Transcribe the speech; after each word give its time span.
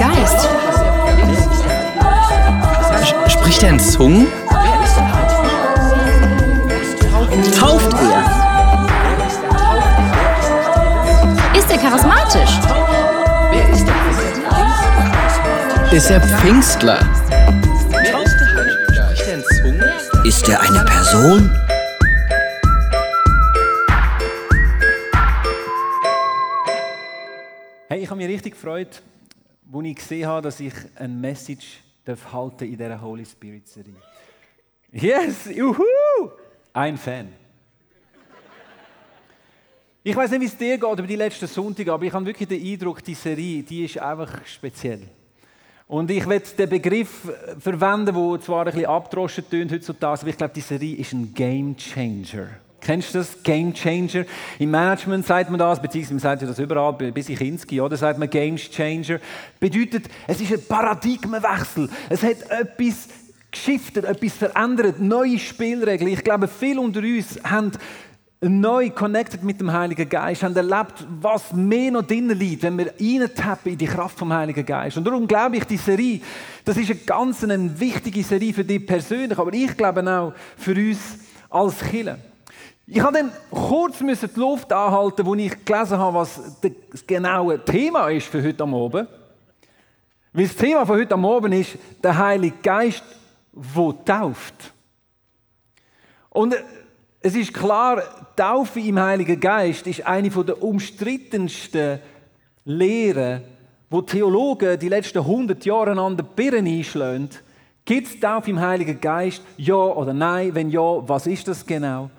Geist? 0.00 0.48
Spricht 3.28 3.62
er 3.62 3.68
in 3.68 3.78
Zungen? 3.78 4.26
Tauft 7.58 7.92
er? 7.92 8.24
Ist 11.54 11.70
er 11.70 11.78
charismatisch? 11.78 12.58
Ist 15.92 16.10
er 16.10 16.20
Pfingstler? 16.22 17.00
Er? 17.92 18.20
Ist 20.24 20.48
er 20.48 20.60
eine 20.62 20.82
Person? 20.86 21.50
Hey, 27.88 28.00
ich 28.02 28.08
habe 28.08 28.16
mich 28.16 28.28
richtig 28.28 28.54
gefreut, 28.54 29.02
als 29.72 29.84
ich 29.84 29.94
gesehen 29.94 30.26
habe, 30.26 30.42
dass 30.42 30.60
ich 30.60 30.74
eine 30.96 31.14
Message 31.14 31.80
darf 32.04 32.32
halten 32.32 32.64
in 32.64 32.76
dieser 32.76 33.00
Holy 33.00 33.24
Spirit 33.24 33.68
Serie. 33.68 33.94
Yes, 34.92 35.46
juhu! 35.54 35.84
Ein 36.72 36.96
Fan. 36.96 37.28
Ich 40.02 40.16
weiß 40.16 40.30
nicht, 40.30 40.40
wie 40.40 40.46
es 40.46 40.56
dir 40.56 40.78
geht 40.78 40.98
über 40.98 41.06
die 41.06 41.16
letzten 41.16 41.46
Sonntag, 41.46 41.88
aber 41.88 42.04
ich 42.04 42.12
habe 42.12 42.24
wirklich 42.24 42.48
den 42.48 42.64
Eindruck, 42.64 43.04
die 43.04 43.14
Serie, 43.14 43.62
die 43.62 43.84
ist 43.84 43.98
einfach 43.98 44.46
speziell. 44.46 45.02
Und 45.86 46.10
ich 46.10 46.26
werde 46.26 46.48
den 46.56 46.68
Begriff 46.68 47.30
verwenden, 47.58 48.14
der 48.14 48.40
zwar 48.40 48.60
ein 48.60 48.72
bisschen 48.72 48.86
abgedroschen 48.86 49.50
tönt 49.50 49.72
heutzutage, 49.72 50.20
aber 50.20 50.30
ich 50.30 50.36
glaube, 50.36 50.54
die 50.54 50.60
Serie 50.60 50.96
ist 50.96 51.12
ein 51.12 51.34
Game 51.34 51.76
Changer. 51.76 52.48
Kennst 52.80 53.14
du 53.14 53.18
das? 53.18 53.42
Game 53.42 53.74
Changer. 53.74 54.24
Im 54.58 54.70
Management 54.70 55.26
sagt 55.26 55.50
man 55.50 55.58
das, 55.58 55.80
beziehungsweise 55.80 56.14
man 56.14 56.20
sagt 56.20 56.42
das 56.42 56.58
überall, 56.58 56.92
bis 56.92 57.28
in 57.28 57.36
Kinski, 57.36 57.80
oder? 57.80 57.96
Sagt 57.96 58.18
man 58.18 58.30
Game 58.30 58.56
Changer. 58.56 59.18
Bedeutet, 59.58 60.06
es 60.26 60.40
ist 60.40 60.52
ein 60.52 60.62
Paradigmenwechsel. 60.66 61.88
Es 62.08 62.22
hat 62.22 62.38
etwas 62.50 63.08
geschiftet, 63.50 64.04
etwas 64.04 64.32
verändert, 64.34 65.00
neue 65.00 65.38
Spielregeln. 65.38 66.10
Ich 66.12 66.24
glaube, 66.24 66.48
viele 66.48 66.80
unter 66.80 67.00
uns 67.00 67.38
haben 67.44 67.72
neu 68.42 68.88
connected 68.90 69.42
mit 69.42 69.60
dem 69.60 69.70
Heiligen 69.70 70.08
Geist, 70.08 70.42
haben 70.42 70.56
erlebt, 70.56 71.06
was 71.20 71.52
mehr 71.52 71.90
noch 71.90 72.02
drinnen 72.02 72.38
liegt, 72.38 72.62
wenn 72.62 72.78
wir 72.78 72.94
reintappen 72.98 73.72
in 73.72 73.78
die 73.78 73.86
Kraft 73.86 74.18
vom 74.18 74.32
Heiligen 74.32 74.64
Geist. 74.64 74.96
Und 74.96 75.04
darum 75.04 75.26
glaube 75.26 75.58
ich, 75.58 75.64
die 75.64 75.76
Serie, 75.76 76.20
das 76.64 76.78
ist 76.78 76.90
eine 76.90 77.00
ganz 77.00 77.44
eine 77.44 77.78
wichtige 77.78 78.22
Serie 78.22 78.54
für 78.54 78.64
dich 78.64 78.86
persönlich, 78.86 79.38
aber 79.38 79.52
ich 79.52 79.76
glaube 79.76 80.08
auch 80.10 80.32
für 80.56 80.74
uns 80.74 80.98
als 81.50 81.80
Kirche. 81.80 82.29
Ich 82.92 83.00
habe 83.00 83.18
dann 83.18 83.30
kurz 83.52 83.98
die 83.98 84.40
Luft 84.40 84.72
anhalten, 84.72 85.24
wo 85.24 85.36
ich 85.36 85.64
gelesen 85.64 85.96
habe, 85.96 86.18
was 86.18 86.58
das 86.60 87.06
genaue 87.06 87.64
Thema 87.64 88.08
ist 88.08 88.26
für 88.26 88.42
heute 88.42 88.64
am 88.64 88.74
Abend. 88.74 89.08
Weil 90.32 90.46
das 90.48 90.56
Thema 90.56 90.84
von 90.84 90.98
heute 90.98 91.14
am 91.14 91.24
Abend 91.24 91.54
ist 91.54 91.78
der 92.02 92.18
Heilige 92.18 92.56
Geist, 92.60 93.04
wo 93.52 93.92
tauft. 93.92 94.72
Und 96.30 96.56
es 97.20 97.36
ist 97.36 97.54
klar, 97.54 98.02
Taufe 98.34 98.80
im 98.80 98.98
Heiligen 98.98 99.38
Geist 99.38 99.86
ist 99.86 100.04
eine 100.04 100.28
der 100.28 100.60
umstrittensten 100.60 102.00
Lehren, 102.64 103.42
wo 103.88 104.02
Theologen 104.02 104.76
die 104.80 104.88
letzten 104.88 105.18
100 105.18 105.64
Jahre 105.64 105.92
an 105.92 106.16
der 106.16 106.24
Birne 106.24 106.68
einschlagen. 106.68 107.30
Gibt 107.84 108.08
es 108.08 108.18
Taufe 108.18 108.50
im 108.50 108.58
Heiligen 108.58 109.00
Geist? 109.00 109.42
Ja 109.56 109.74
oder 109.76 110.12
nein? 110.12 110.52
Wenn 110.56 110.70
ja, 110.70 111.08
was 111.08 111.28
ist 111.28 111.46
das 111.46 111.64
genau? 111.64 112.10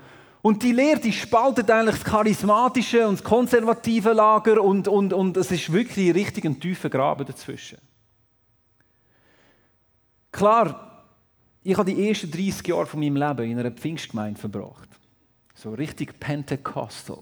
Und 0.41 0.63
die 0.63 0.71
Lehre, 0.71 0.99
die 0.99 1.13
spaltet 1.13 1.69
eigentlich 1.69 1.97
das 1.97 2.03
charismatische 2.03 3.07
und 3.07 3.19
das 3.19 3.23
konservative 3.23 4.13
Lager 4.13 4.61
und, 4.61 4.87
und, 4.87 5.13
und 5.13 5.37
es 5.37 5.51
ist 5.51 5.71
wirklich 5.71 6.15
richtig 6.15 6.45
ein 6.45 6.59
tiefer 6.59 6.89
Graben 6.89 7.25
dazwischen. 7.25 7.77
Klar, 10.31 11.03
ich 11.63 11.77
habe 11.77 11.93
die 11.93 12.07
ersten 12.07 12.31
30 12.31 12.67
Jahre 12.67 12.87
von 12.87 12.99
meinem 12.99 13.17
Leben 13.17 13.51
in 13.51 13.59
einer 13.59 13.71
Pfingstgemeinde 13.71 14.39
verbracht. 14.39 14.89
So 15.53 15.73
richtig 15.73 16.19
Pentecostal. 16.19 17.19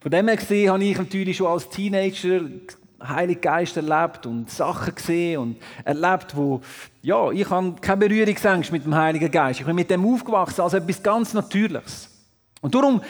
Von 0.00 0.10
dem 0.10 0.28
her 0.28 0.36
gesehen 0.36 0.70
habe 0.70 0.84
ich 0.84 0.98
natürlich 0.98 1.38
schon 1.38 1.46
als 1.46 1.68
Teenager 1.70 2.42
Heilige 3.02 3.40
Geist 3.40 3.76
erlebt 3.76 4.26
und 4.26 4.50
Sachen 4.50 4.94
gesehen 4.94 5.38
und 5.38 5.56
erlebt, 5.84 6.34
wo, 6.34 6.60
ja, 7.02 7.30
ich 7.30 7.48
habe 7.48 7.74
keine 7.80 7.98
Berührungsängste 7.98 8.72
mit 8.72 8.84
dem 8.84 8.94
Heiligen 8.94 9.30
Geist. 9.30 9.60
Ich 9.60 9.66
bin 9.66 9.76
mit 9.76 9.90
dem 9.90 10.04
aufgewachsen 10.04 10.62
als 10.62 10.74
etwas 10.74 11.02
ganz 11.02 11.34
Natürliches. 11.34 12.15
Und 12.60 12.74
darum 12.74 13.00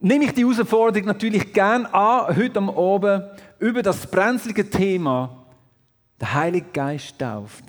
nehme 0.00 0.24
ich 0.24 0.32
die 0.32 0.44
Herausforderung 0.44 1.06
natürlich 1.06 1.52
gern 1.52 1.86
an, 1.86 2.34
heute 2.36 2.58
am 2.58 2.70
Abend 2.70 3.24
über 3.58 3.82
das 3.82 4.06
brenzlige 4.06 4.68
Thema, 4.68 5.44
der 6.20 6.34
Heilige 6.34 6.66
Geist 6.72 7.18
tauft, 7.18 7.64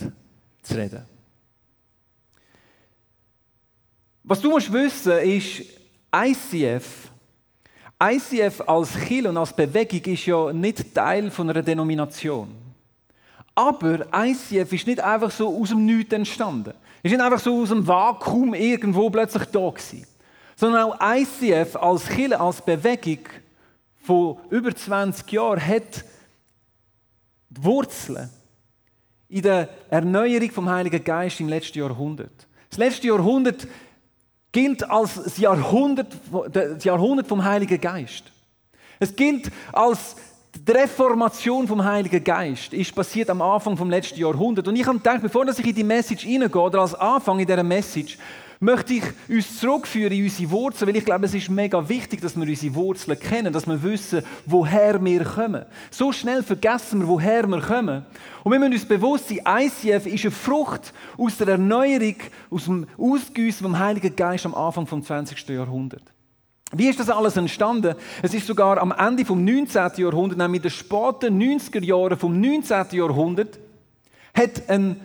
zu 0.61 0.75
reden. 0.75 1.05
Was 4.23 4.39
du 4.39 4.49
musst 4.49 4.71
wissen 4.71 5.17
ist, 5.19 5.63
ICF, 6.13 7.09
ICF 8.01 8.61
als 8.67 8.99
Kiel 8.99 9.27
und 9.27 9.37
als 9.37 9.55
Bewegung 9.55 10.13
ist 10.13 10.25
ja 10.25 10.51
nicht 10.53 10.95
Teil 10.95 11.29
von 11.29 11.49
einer 11.49 11.61
Denomination. 11.61 12.55
Aber 13.53 14.07
ICF 14.13 14.71
ist 14.71 14.87
nicht 14.87 15.01
einfach 15.01 15.29
so 15.29 15.61
aus 15.61 15.69
dem 15.69 15.85
Nichts 15.85 16.13
entstanden. 16.13 16.73
Ist 17.03 17.11
nicht 17.11 17.21
einfach 17.21 17.39
so 17.39 17.61
aus 17.61 17.69
dem 17.69 17.85
Vakuum 17.85 18.53
irgendwo 18.53 19.09
plötzlich 19.09 19.45
da 19.45 19.69
gewesen 19.69 20.07
sondern 20.61 20.91
auch 20.91 20.97
ICF 21.01 21.75
als 21.75 22.07
Kirche, 22.07 22.39
als 22.39 22.61
Bewegung 22.61 23.25
von 24.03 24.37
über 24.51 24.75
20 24.75 25.31
Jahren 25.31 25.59
hat 25.59 26.05
Wurzeln 27.49 28.29
in 29.27 29.41
der 29.41 29.69
Erneuerung 29.89 30.51
vom 30.51 30.69
Heiligen 30.69 31.03
Geist 31.03 31.39
im 31.39 31.49
letzten 31.49 31.79
Jahrhundert. 31.79 32.47
Das 32.69 32.77
letzte 32.77 33.07
Jahrhundert 33.07 33.67
gilt 34.51 34.87
als 34.87 35.15
das 35.15 35.39
Jahrhundert, 35.39 36.15
das 36.53 36.83
Jahrhundert 36.83 37.25
vom 37.25 37.43
Heiligen 37.43 37.81
Geist. 37.81 38.25
Es 38.99 39.15
gilt 39.15 39.51
als 39.71 40.15
die 40.53 40.71
Reformation 40.73 41.67
vom 41.67 41.83
Heiligen 41.83 42.23
Geist 42.23 42.71
ist 42.73 42.93
passiert 42.93 43.31
am 43.31 43.41
Anfang 43.41 43.75
vom 43.75 43.89
letzten 43.89 44.19
Jahrhundert. 44.19 44.67
Und 44.67 44.75
ich 44.75 44.85
habe 44.85 44.99
gedacht, 44.99 45.23
bevor 45.23 45.47
ich 45.47 45.65
in 45.65 45.73
die 45.73 45.83
Message 45.83 46.23
hineingehe, 46.23 46.61
oder 46.61 46.81
als 46.81 46.93
Anfang 46.93 47.39
in 47.39 47.47
dieser 47.47 47.63
Message, 47.63 48.19
möchte 48.61 48.93
ich 48.93 49.03
uns 49.27 49.59
zurückführen 49.59 50.13
in 50.13 50.23
unsere 50.23 50.51
Wurzeln, 50.51 50.87
weil 50.87 50.95
ich 50.95 51.03
glaube, 51.03 51.25
es 51.25 51.33
ist 51.33 51.49
mega 51.49 51.89
wichtig, 51.89 52.21
dass 52.21 52.35
wir 52.35 52.47
unsere 52.47 52.75
Wurzeln 52.75 53.19
kennen, 53.19 53.51
dass 53.51 53.65
wir 53.65 53.81
wissen, 53.81 54.23
woher 54.45 55.03
wir 55.03 55.23
kommen. 55.25 55.65
So 55.89 56.11
schnell 56.11 56.43
vergessen 56.43 57.01
wir, 57.01 57.07
woher 57.07 57.47
wir 57.47 57.59
kommen. 57.59 58.05
Und 58.43 58.51
wir 58.51 58.59
müssen 58.59 58.73
uns 58.73 58.85
bewusst 58.85 59.29
sein, 59.29 59.41
ICF 59.45 60.05
ist 60.05 60.25
eine 60.25 60.31
Frucht 60.31 60.93
aus 61.17 61.37
der 61.37 61.47
Erneuerung, 61.49 62.15
aus 62.51 62.65
dem 62.65 62.85
Ausgüssen 62.99 63.63
vom 63.63 63.79
Heiligen 63.79 64.15
Geist 64.15 64.45
am 64.45 64.53
Anfang 64.53 64.85
des 64.85 65.07
20. 65.07 65.49
Jahrhunderts. 65.49 66.05
Wie 66.71 66.87
ist 66.87 66.99
das 66.99 67.09
alles 67.09 67.35
entstanden? 67.35 67.95
Es 68.21 68.33
ist 68.33 68.45
sogar 68.45 68.77
am 68.77 68.91
Ende 68.91 69.25
vom 69.25 69.43
19. 69.43 69.91
Jahrhundert, 69.97 70.37
nämlich 70.37 70.59
in 70.59 70.69
den 70.69 70.71
späten 70.71 71.41
90er 71.41 71.83
Jahren 71.83 72.17
vom 72.17 72.39
19. 72.39 72.85
Jahrhundert, 72.91 73.57
hat 74.35 74.69
eine 74.69 74.97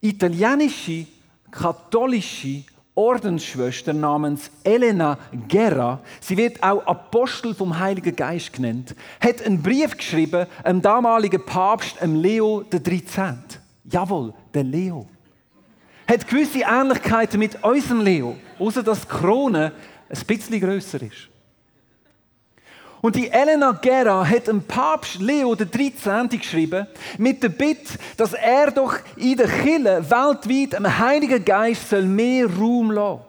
italienische, 0.00 1.06
katholische 1.50 2.64
Ordensschwester 2.96 3.92
namens 3.92 4.50
Elena 4.64 5.18
Guerra, 5.48 6.00
sie 6.18 6.36
wird 6.36 6.62
auch 6.62 6.84
Apostel 6.86 7.54
vom 7.54 7.78
Heiligen 7.78 8.16
Geist 8.16 8.54
genannt, 8.54 8.96
hat 9.20 9.42
einen 9.42 9.62
Brief 9.62 9.94
geschrieben 9.96 10.46
am 10.64 10.80
damaligen 10.80 11.44
Papst, 11.44 12.00
dem 12.00 12.16
Leo 12.16 12.64
XIII. 12.70 13.36
Jawohl, 13.84 14.32
der 14.54 14.64
Leo. 14.64 15.06
Hat 16.08 16.26
gewisse 16.26 16.60
Ähnlichkeiten 16.60 17.38
mit 17.38 17.62
unserem 17.62 18.00
Leo, 18.00 18.36
außer 18.58 18.82
dass 18.82 19.02
die 19.02 19.08
Krone 19.08 19.72
ein 20.08 20.26
bisschen 20.26 20.58
grösser 20.58 21.02
ist. 21.02 21.28
Und 23.06 23.14
die 23.14 23.30
Elena 23.30 23.70
Guerra 23.70 24.28
hat 24.28 24.48
dem 24.48 24.60
Papst 24.64 25.20
Leo 25.20 25.54
XIII. 25.54 26.26
geschrieben, 26.28 26.88
mit 27.18 27.40
der 27.40 27.50
Bitte, 27.50 27.96
dass 28.16 28.32
er 28.32 28.72
doch 28.72 28.98
in 29.14 29.36
der 29.36 29.46
Kirche 29.46 30.10
weltweit 30.10 30.72
dem 30.72 30.98
Heiligen 30.98 31.44
Geist 31.44 31.88
soll 31.88 32.02
mehr 32.02 32.48
Raum 32.48 32.90
lassen 32.90 33.22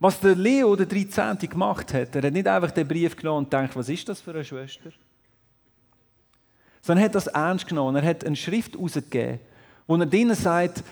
Was 0.00 0.18
der 0.18 0.34
Leo 0.34 0.74
XIII. 0.74 1.46
gemacht 1.46 1.94
hat, 1.94 2.16
er 2.16 2.22
hat 2.24 2.32
nicht 2.32 2.48
einfach 2.48 2.72
den 2.72 2.88
Brief 2.88 3.14
genommen 3.14 3.44
und 3.44 3.50
gedacht, 3.52 3.76
was 3.76 3.88
ist 3.88 4.08
das 4.08 4.20
für 4.20 4.32
eine 4.32 4.42
Schwester? 4.42 4.90
Sondern 6.82 7.04
er 7.04 7.04
hat 7.04 7.14
das 7.14 7.28
ernst 7.28 7.68
genommen. 7.68 7.94
Er 7.94 8.10
hat 8.10 8.24
eine 8.24 8.34
Schrift 8.34 8.74
herausgegeben, 8.74 9.38
wo 9.86 9.94
er 9.94 10.06
drinnen 10.06 10.34
sagt, 10.34 10.82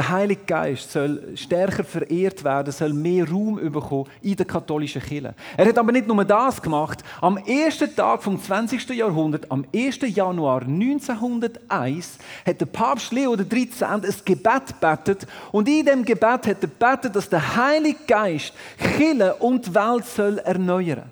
der 0.00 0.08
Heilige 0.08 0.44
Geist 0.46 0.92
soll 0.92 1.36
stärker 1.36 1.84
verehrt 1.84 2.42
werden, 2.42 2.72
soll 2.72 2.94
mehr 2.94 3.28
Raum 3.28 3.56
bekommen 3.70 4.06
in 4.22 4.34
der 4.34 4.46
katholischen 4.46 5.02
Kirche. 5.02 5.34
Er 5.58 5.66
hat 5.66 5.76
aber 5.76 5.92
nicht 5.92 6.08
nur 6.08 6.24
das 6.24 6.62
gemacht. 6.62 7.04
Am 7.20 7.36
ersten 7.36 7.94
Tag 7.94 8.22
vom 8.22 8.42
20. 8.42 8.88
Jahrhundert, 8.96 9.52
am 9.52 9.66
1. 9.74 9.98
Januar 10.06 10.62
1901, 10.62 12.16
hat 12.46 12.60
der 12.62 12.64
Papst 12.64 13.12
Leo 13.12 13.36
XIII. 13.36 13.68
ein 13.82 14.14
Gebet 14.24 14.68
gebetet 14.68 15.26
und 15.52 15.68
in 15.68 15.84
dem 15.84 16.02
Gebet 16.02 16.24
hat 16.24 16.46
er 16.46 16.54
gebetet, 16.54 17.14
dass 17.14 17.28
der 17.28 17.56
Heilige 17.56 17.98
Geist 18.06 18.54
Kirche 18.78 19.34
und 19.34 19.74
Welt 19.74 20.06
soll 20.06 20.38
erneuern. 20.38 21.10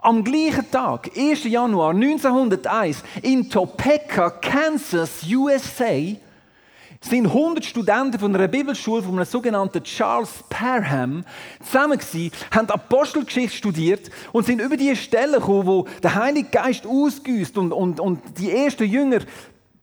Am 0.00 0.24
gleichen 0.24 0.68
Tag, 0.72 1.08
1. 1.16 1.44
Januar 1.44 1.90
1901, 1.94 3.04
in 3.22 3.48
Topeka, 3.48 4.30
Kansas, 4.30 5.22
USA, 5.24 6.16
sind 7.04 7.26
100 7.26 7.64
Studenten 7.64 8.18
von 8.18 8.34
einer 8.34 8.48
Bibelschule 8.48 9.02
von 9.02 9.14
einem 9.14 9.24
sogenannten 9.24 9.82
Charles 9.84 10.42
Parham 10.48 11.24
zusammen 11.62 11.98
gewesen, 11.98 12.32
haben 12.50 12.70
Apostelgeschichte 12.70 13.56
studiert 13.56 14.10
und 14.32 14.46
sind 14.46 14.60
über 14.60 14.76
die 14.76 14.96
Stelle 14.96 15.38
gekommen, 15.38 15.66
wo 15.66 15.86
der 16.02 16.14
Heilige 16.14 16.48
Geist 16.48 16.86
ausgüßt 16.86 17.58
und, 17.58 17.72
und, 17.72 18.00
und 18.00 18.38
die 18.38 18.50
ersten 18.50 18.84
Jünger 18.84 19.20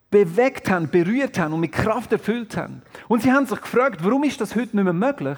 bewegt 0.09 0.69
haben, 0.69 0.89
berührt 0.89 1.37
haben 1.37 1.53
und 1.53 1.59
mit 1.59 1.71
Kraft 1.71 2.11
erfüllt 2.11 2.57
haben. 2.57 2.81
Und 3.07 3.21
sie 3.21 3.31
haben 3.31 3.45
sich 3.45 3.61
gefragt, 3.61 4.03
warum 4.03 4.23
ist 4.23 4.41
das 4.41 4.55
heute 4.55 4.75
nicht 4.75 4.83
mehr 4.83 4.93
möglich? 4.93 5.37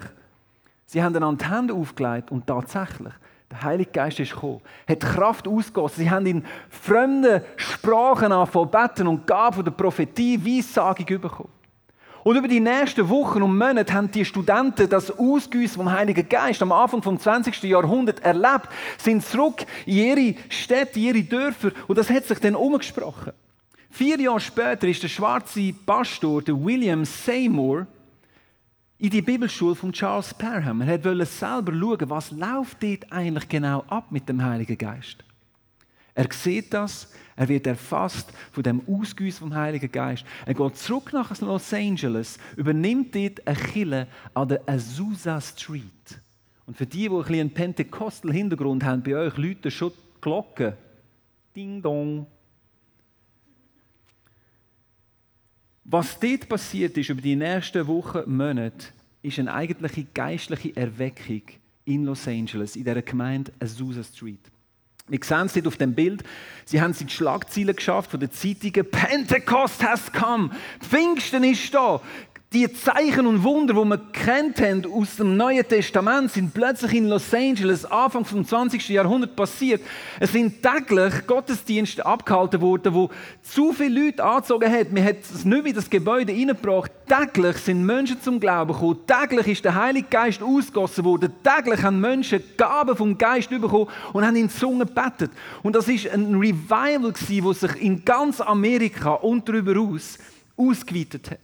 Sie 0.86 1.02
haben 1.02 1.14
einander 1.14 1.44
die 1.44 1.54
Hände 1.54 1.74
aufgelegt 1.74 2.30
und 2.30 2.46
tatsächlich, 2.46 3.12
der 3.50 3.62
Heilige 3.62 3.90
Geist 3.90 4.18
ist 4.20 4.32
gekommen, 4.32 4.60
hat 4.88 5.00
Kraft 5.00 5.46
ausgegossen. 5.46 6.04
Sie 6.04 6.10
haben 6.10 6.26
in 6.26 6.44
fremden 6.70 7.42
Sprachen 7.56 8.32
angefangen 8.32 8.70
beten 8.70 9.06
und 9.06 9.26
gaben 9.26 9.64
der 9.64 9.70
Prophetie 9.70 10.44
Weissagung 10.44 11.06
bekommen. 11.20 11.63
Und 12.24 12.36
über 12.36 12.48
die 12.48 12.58
nächsten 12.58 13.08
Wochen 13.10 13.42
und 13.42 13.58
Monate 13.58 13.92
haben 13.92 14.10
die 14.10 14.24
Studenten 14.24 14.88
das 14.88 15.10
Ausgüssen 15.10 15.76
vom 15.76 15.92
Heiligen 15.92 16.26
Geist 16.26 16.62
am 16.62 16.72
Anfang 16.72 17.02
vom 17.02 17.20
20. 17.20 17.62
Jahrhundert 17.64 18.20
erlebt, 18.20 18.68
sind 18.96 19.22
zurück 19.22 19.66
in 19.84 19.94
ihre 19.94 20.34
Städte, 20.48 20.98
in 20.98 21.04
ihre 21.04 21.22
Dörfer 21.22 21.70
und 21.86 21.98
das 21.98 22.08
hat 22.08 22.24
sich 22.24 22.38
dann 22.38 22.56
umgesprochen. 22.56 23.32
Vier 23.90 24.18
Jahre 24.18 24.40
später 24.40 24.88
ist 24.88 25.02
der 25.02 25.08
schwarze 25.08 25.74
Pastor, 25.84 26.40
der 26.40 26.58
William 26.64 27.04
Seymour, 27.04 27.86
in 28.98 29.10
die 29.10 29.22
Bibelschule 29.22 29.74
von 29.74 29.92
Charles 29.92 30.32
Parham. 30.32 30.80
Er 30.80 31.04
wollte 31.04 31.26
selber 31.26 31.72
schauen, 31.72 32.08
was 32.08 32.30
läuft 32.30 32.82
dort 32.82 33.12
eigentlich 33.12 33.48
genau 33.50 33.84
ab 33.88 34.06
mit 34.10 34.26
dem 34.30 34.42
Heiligen 34.42 34.78
Geist. 34.78 35.18
Er 36.14 36.26
sieht 36.32 36.72
das, 36.72 37.10
er 37.36 37.48
wird 37.48 37.66
erfasst 37.66 38.32
von 38.52 38.62
dem 38.62 38.82
Ausgüssen 38.86 39.40
vom 39.40 39.54
Heiligen 39.54 39.90
Geist. 39.90 40.24
Er 40.46 40.54
geht 40.54 40.76
zurück 40.76 41.12
nach 41.12 41.38
Los 41.40 41.72
Angeles, 41.72 42.38
übernimmt 42.56 43.14
dort 43.14 43.46
eine 43.46 43.56
Kille 43.56 44.06
an 44.34 44.48
der 44.48 44.62
Azusa 44.66 45.40
Street. 45.40 46.20
Und 46.66 46.76
für 46.76 46.86
die, 46.86 47.08
die 47.08 47.10
ein 47.10 47.18
bisschen 47.18 47.40
einen 47.40 47.50
Pentekostal-Hintergrund 47.50 48.84
haben, 48.84 49.02
bei 49.02 49.16
euch 49.16 49.36
läuten 49.36 49.70
schon 49.70 49.90
die 49.90 50.20
Glocken. 50.20 50.74
Ding 51.54 51.82
dong. 51.82 52.26
Was 55.84 56.18
dort 56.18 56.48
passiert 56.48 56.96
ist 56.96 57.10
über 57.10 57.20
die 57.20 57.36
nächsten 57.36 57.86
Wochen, 57.86 58.22
Monate, 58.34 58.86
ist 59.22 59.38
eine 59.38 59.52
eigentliche 59.52 60.04
geistliche 60.04 60.74
Erweckung 60.76 61.42
in 61.84 62.04
Los 62.04 62.26
Angeles, 62.26 62.76
in 62.76 62.84
der 62.84 63.02
Gemeinde 63.02 63.52
Azusa 63.60 64.02
Street. 64.02 64.50
Wir 65.06 65.20
sehen 65.22 65.50
es 65.54 65.66
auf 65.66 65.76
dem 65.76 65.94
Bild. 65.94 66.24
Sie 66.64 66.80
haben 66.80 66.94
die 66.98 67.10
Schlagzeilen 67.10 67.76
geschafft 67.76 68.10
von 68.10 68.20
den 68.20 68.30
Zeitungen. 68.30 68.90
Pentecost 68.90 69.82
has 69.82 70.10
come. 70.10 70.48
Pfingsten 70.80 71.44
ist 71.44 71.74
da 71.74 72.00
die 72.54 72.72
Zeichen 72.72 73.26
und 73.26 73.42
Wunder, 73.42 73.74
die 73.74 73.80
wir 73.80 73.98
kennt 74.12 74.86
aus 74.86 75.16
dem 75.16 75.36
Neuen 75.36 75.66
Testament, 75.66 76.30
sind 76.30 76.54
plötzlich 76.54 76.92
in 76.94 77.08
Los 77.08 77.34
Angeles 77.34 77.84
Anfang 77.84 78.22
des 78.22 78.46
20. 78.46 78.90
Jahrhunderts 78.90 79.34
passiert. 79.34 79.82
Es 80.20 80.30
sind 80.30 80.62
täglich 80.62 81.26
Gottesdienste 81.26 82.06
abgehalten 82.06 82.60
worden, 82.60 82.94
wo 82.94 83.10
zu 83.42 83.72
viele 83.72 84.04
Leute 84.04 84.22
angezogen 84.22 84.72
haben. 84.72 84.94
Man 84.94 85.04
hat 85.04 85.16
es 85.22 85.44
nicht 85.44 85.66
in 85.66 85.74
das 85.74 85.90
Gebäude 85.90 86.30
hineingebracht. 86.32 86.92
Täglich 87.08 87.56
sind 87.56 87.84
Menschen 87.84 88.22
zum 88.22 88.38
Glauben 88.38 88.72
gekommen. 88.72 89.00
Täglich 89.04 89.48
ist 89.48 89.64
der 89.64 89.74
Heilige 89.74 90.06
Geist 90.08 90.40
ausgossen 90.40 91.04
worden. 91.04 91.32
Täglich 91.42 91.82
haben 91.82 92.00
Menschen 92.00 92.40
Gaben 92.56 92.96
vom 92.96 93.18
Geist 93.18 93.50
bekommen 93.50 93.88
und 94.12 94.24
haben 94.24 94.36
in 94.36 94.48
Zungen 94.48 94.86
gebetet. 94.86 95.32
Und 95.64 95.74
das 95.74 95.88
ist 95.88 96.08
ein 96.08 96.36
Revival 96.36 97.12
das 97.12 97.60
sich 97.60 97.82
in 97.82 98.04
ganz 98.04 98.40
Amerika 98.40 99.14
und 99.14 99.48
darüber 99.48 99.80
aus 99.80 100.18
ausgeweitet 100.56 101.32
hat. 101.32 101.43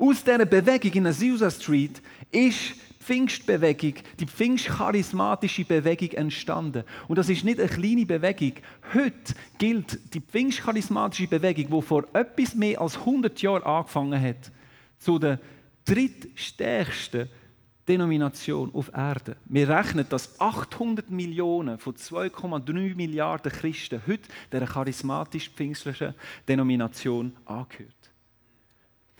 Aus 0.00 0.24
dieser 0.24 0.46
Bewegung 0.46 0.92
in 0.92 1.06
Azusa 1.06 1.50
Street 1.50 2.00
ist 2.30 2.70
die 2.70 3.04
Pfingstbewegung, 3.04 3.96
die 4.18 4.26
pfingstcharismatische 4.26 5.66
Bewegung 5.66 6.12
entstanden. 6.12 6.84
Und 7.06 7.18
das 7.18 7.28
ist 7.28 7.44
nicht 7.44 7.60
eine 7.60 7.68
kleine 7.68 8.06
Bewegung. 8.06 8.54
Heute 8.94 9.34
gilt 9.58 10.14
die 10.14 10.22
pfingstcharismatische 10.22 11.26
Bewegung, 11.26 11.66
die 11.68 11.86
vor 11.86 12.04
etwas 12.14 12.54
mehr 12.54 12.80
als 12.80 12.96
100 12.96 13.42
Jahren 13.42 13.62
angefangen 13.62 14.22
hat, 14.22 14.50
zu 14.98 15.18
der 15.18 15.38
drittstärksten 15.84 17.28
Denomination 17.86 18.74
auf 18.74 18.90
Erde. 18.94 19.36
Wir 19.44 19.68
rechnen, 19.68 20.06
dass 20.08 20.40
800 20.40 21.10
Millionen 21.10 21.76
von 21.76 21.94
2,3 21.94 22.94
Milliarden 22.94 23.52
Christen 23.52 24.00
heute 24.06 24.30
der 24.50 24.66
charismatisch-pfingstlichen 24.66 26.14
Denomination 26.48 27.36
angehört. 27.44 27.99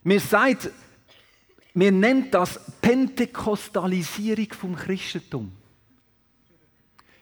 Wir 0.02 0.20
sagt, 0.20 0.70
wir 1.75 1.93
nennen 1.93 2.31
das 2.31 2.58
Pentekostalisierung 2.81 4.52
vom 4.52 4.75
Christentum. 4.75 5.52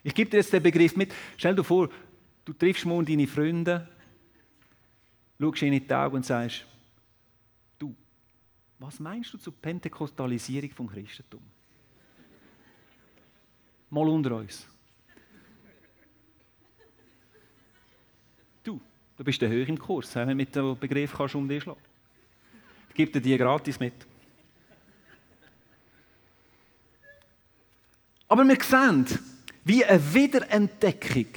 Ich 0.02 0.14
gebe 0.14 0.30
dir 0.30 0.38
jetzt 0.38 0.52
den 0.52 0.62
Begriff 0.62 0.96
mit. 0.96 1.12
Stell 1.36 1.54
dir 1.54 1.64
vor, 1.64 1.88
du 2.44 2.52
triffst 2.52 2.86
morgen 2.86 3.04
deine 3.04 3.26
Freunde, 3.26 3.88
schaust 5.38 5.62
ihnen 5.62 5.74
in 5.74 5.86
die 5.86 5.94
Augen 5.94 6.16
und 6.16 6.24
sagst, 6.24 6.64
du, 7.78 7.94
was 8.78 9.00
meinst 9.00 9.34
du 9.34 9.38
zur 9.38 9.52
Pentekostalisierung 9.54 10.70
vom 10.70 10.88
Christentum? 10.88 11.42
Mal 13.90 14.08
unter 14.08 14.36
uns. 14.36 14.66
Du, 18.62 18.80
du 19.16 19.24
bist 19.24 19.42
der 19.42 19.50
hoch 19.50 19.68
im 19.68 19.78
Kurs, 19.78 20.14
wenn 20.14 20.28
du 20.28 20.34
mit 20.34 20.54
dem 20.54 20.78
Begriff 20.78 21.12
kannst 21.12 21.34
um 21.34 21.48
dich 21.48 21.62
schlagen 21.62 21.87
gebe 22.98 23.12
dir 23.12 23.20
die 23.20 23.38
gratis 23.38 23.78
mit. 23.78 23.94
Aber 28.26 28.44
wir 28.44 28.58
sehen, 28.60 29.06
wie 29.64 29.84
eine 29.84 30.14
Wiederentdeckung 30.14 31.28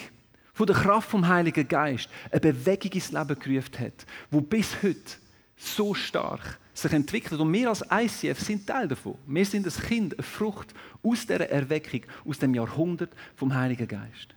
von 0.53 0.65
der 0.65 0.75
Kraft 0.75 1.11
vom 1.11 1.27
Heiligen 1.27 1.67
Geist 1.67 2.09
eine 2.31 2.41
Bewegung 2.41 2.91
ins 2.93 3.11
Leben 3.11 3.39
gerufen 3.39 3.79
hat, 3.79 4.05
wo 4.31 4.41
bis 4.41 4.81
heute 4.81 5.17
so 5.55 5.93
stark 5.93 6.59
sich 6.73 6.91
entwickelt. 6.93 7.39
Und 7.39 7.53
wir 7.53 7.69
als 7.69 7.85
ICF 7.91 8.39
sind 8.39 8.65
Teil 8.65 8.87
davon. 8.87 9.19
Wir 9.27 9.45
sind 9.45 9.67
ein 9.67 9.83
Kind, 9.87 10.15
eine 10.15 10.23
Frucht 10.23 10.73
aus 11.03 11.27
dieser 11.27 11.47
Erweckung, 11.47 12.01
aus 12.25 12.39
dem 12.39 12.55
Jahrhundert 12.55 13.13
vom 13.35 13.53
Heiligen 13.53 13.87
Geist. 13.87 14.33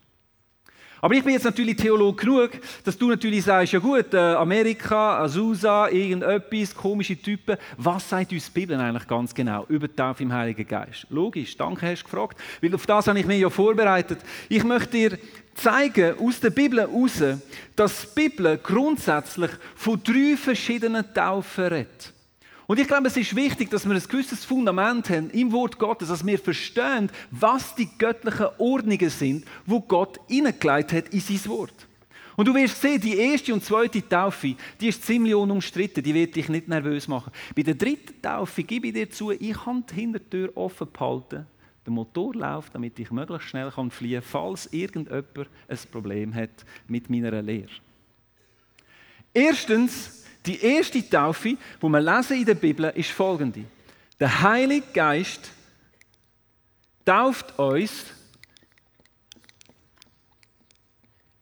Aber 1.05 1.13
ich 1.13 1.23
bin 1.23 1.35
jetzt 1.35 1.45
natürlich 1.45 1.77
Theolog 1.77 2.17
genug, 2.17 2.53
dass 2.83 2.97
du 2.97 3.11
natürlich 3.11 3.45
sagst, 3.45 3.75
ja 3.75 3.79
gut, 3.79 4.15
äh, 4.15 4.17
Amerika, 4.17 5.23
Azusa, 5.23 5.91
irgendetwas, 5.91 6.75
komische 6.75 7.15
Typen. 7.15 7.59
Was 7.77 8.09
sagt 8.09 8.33
uns 8.33 8.47
die 8.47 8.61
Bibel 8.61 8.81
eigentlich 8.81 9.07
ganz 9.07 9.35
genau 9.35 9.67
über 9.69 9.87
die 9.87 9.95
Taufe 9.95 10.23
im 10.23 10.33
Heiligen 10.33 10.67
Geist? 10.67 11.07
Logisch, 11.11 11.59
danke, 11.59 11.89
hast 11.89 12.01
du 12.01 12.05
gefragt, 12.05 12.41
weil 12.63 12.75
auf 12.75 12.87
das 12.87 13.07
habe 13.07 13.21
ich 13.21 13.27
mich 13.27 13.39
ja 13.39 13.51
vorbereitet. 13.51 14.21
Ich 14.49 14.65
möchte 14.65 14.93
dir 14.93 15.19
zeigen, 15.55 16.19
aus 16.19 16.41
der 16.41 16.49
Bibel 16.49 16.81
heraus, 16.81 17.23
dass 17.77 18.15
die 18.15 18.23
Bibel 18.23 18.57
grundsätzlich 18.57 19.51
von 19.75 20.03
drei 20.03 20.39
verschiedenen 20.39 21.05
Taufen 21.13 21.65
redet. 21.65 22.14
Und 22.67 22.79
ich 22.79 22.89
glaube, 22.89 23.09
es 23.09 23.17
ist 23.17 23.37
wichtig, 23.37 23.71
dass 23.71 23.87
wir 23.87 23.95
ein 23.95 24.03
gewisses 24.03 24.45
Fundament 24.45 25.11
haben 25.11 25.31
im 25.31 25.53
Wort 25.53 25.79
Gottes, 25.79 26.09
dass 26.09 26.25
wir 26.25 26.39
verstehen, 26.39 27.11
was 27.31 27.75
die 27.75 27.89
göttlichen 27.99 28.47
Ordnungen 28.59 29.11
sind, 29.11 29.45
wo 29.67 29.81
Gott 29.81 30.19
hineingelegt 30.29 30.93
hat 30.93 31.09
in 31.11 31.21
sein 31.21 31.45
Wort. 31.47 31.87
Und 32.37 32.49
du 32.49 32.55
wirst 32.55 32.81
sehen, 32.81 33.01
die 33.01 33.17
erste 33.17 33.53
und 33.55 33.65
zweite 33.65 34.07
Taufe, 34.09 34.57
die 34.81 34.89
ist 34.89 35.05
ziemlich 35.05 35.35
unumstritten, 35.35 36.03
die 36.03 36.15
wird 36.15 36.35
dich 36.35 36.49
nicht 36.49 36.67
nervös 36.67 37.07
machen. 37.07 37.33
Bei 37.55 37.63
der 37.63 37.75
dritten 37.75 38.21
Taufe 38.21 38.63
gebe 38.65 38.89
ich 38.89 38.95
dir 38.95 39.11
zu, 39.11 39.31
ich 39.31 39.53
kann 39.53 39.85
die 39.89 39.95
Hintertür 39.95 40.51
offen 40.57 40.89
behalten, 40.91 41.47
der 41.85 41.93
Motor 41.93 42.35
läuft, 42.35 42.75
damit 42.75 42.99
ich 42.99 43.11
möglichst 43.11 43.49
schnell 43.49 43.71
fliehen 43.91 44.21
kann, 44.21 44.23
falls 44.23 44.73
irgendjemand 44.73 45.49
ein 45.69 45.79
Problem 45.93 46.35
hat 46.35 46.65
mit 46.89 47.09
meiner 47.11 47.43
Lehre. 47.43 47.69
Erstens, 49.33 50.24
die 50.47 50.61
erste 50.61 51.09
Taufe, 51.09 51.57
wo 51.81 51.89
wir 51.89 52.01
lesen 52.01 52.39
in 52.39 52.45
der 52.45 52.55
Bibel, 52.55 52.93
ist 52.95 53.11
folgende. 53.11 53.65
Der 54.21 54.43
Heilige 54.43 54.87
Geist 54.93 55.51
tauft 57.05 57.59
uns 57.59 58.07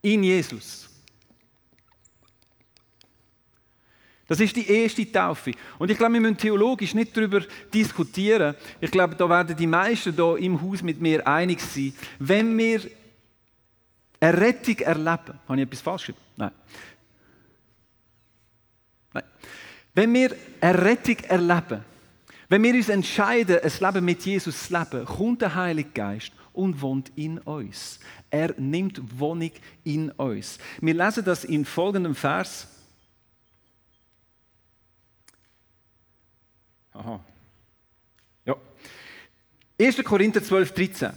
in 0.01 0.23
Jesus. 0.23 0.89
Das 4.27 4.39
ist 4.39 4.55
die 4.55 4.67
erste 4.67 5.09
Taufe. 5.11 5.51
Und 5.77 5.91
ich 5.91 5.97
glaube, 5.97 6.13
wir 6.13 6.21
müssen 6.21 6.37
theologisch 6.37 6.93
nicht 6.93 7.15
darüber 7.15 7.41
diskutieren. 7.73 8.55
Ich 8.79 8.89
glaube, 8.89 9.15
da 9.15 9.29
werden 9.29 9.55
die 9.55 9.67
meisten 9.67 10.13
hier 10.13 10.37
im 10.37 10.61
Haus 10.61 10.81
mit 10.81 10.99
mir 11.01 11.27
einig 11.27 11.59
sein. 11.61 11.93
Wenn 12.19 12.57
wir 12.57 12.81
eine 14.19 14.39
Rettung 14.39 14.79
erleben, 14.79 15.39
habe 15.47 15.57
ich 15.57 15.63
etwas 15.63 15.81
falsch 15.81 16.03
geschrieben? 16.03 16.19
Nein. 16.37 16.51
Nein. 19.13 19.23
Wenn 19.93 20.13
wir 20.13 20.35
eine 20.61 20.81
Rettung 20.83 21.17
erleben, 21.27 21.83
Wenn 22.53 22.61
wir 22.61 22.75
uns 22.75 22.89
entscheiden, 22.89 23.59
ein 23.63 23.71
Leben 23.79 24.05
mit 24.05 24.23
Jesus 24.25 24.67
zu 24.67 24.73
leben, 24.77 25.05
kommt 25.05 25.41
der 25.41 25.55
Heilige 25.55 25.89
Geist 25.89 26.31
und 26.51 26.81
wohnt 26.81 27.11
in 27.15 27.39
uns. 27.39 27.99
Er 28.29 28.53
nimmt 28.59 29.19
Wohnung 29.19 29.51
in 29.83 30.11
uns. 30.11 30.59
Wir 30.79 30.93
lesen 30.93 31.25
das 31.25 31.45
in 31.45 31.65
folgendem 31.65 32.13
Vers. 32.13 32.67
Aha. 36.91 37.19
Ja. 38.45 38.55
1. 39.81 40.03
Korinther 40.03 40.43
12, 40.43 40.73
13. 40.73 41.09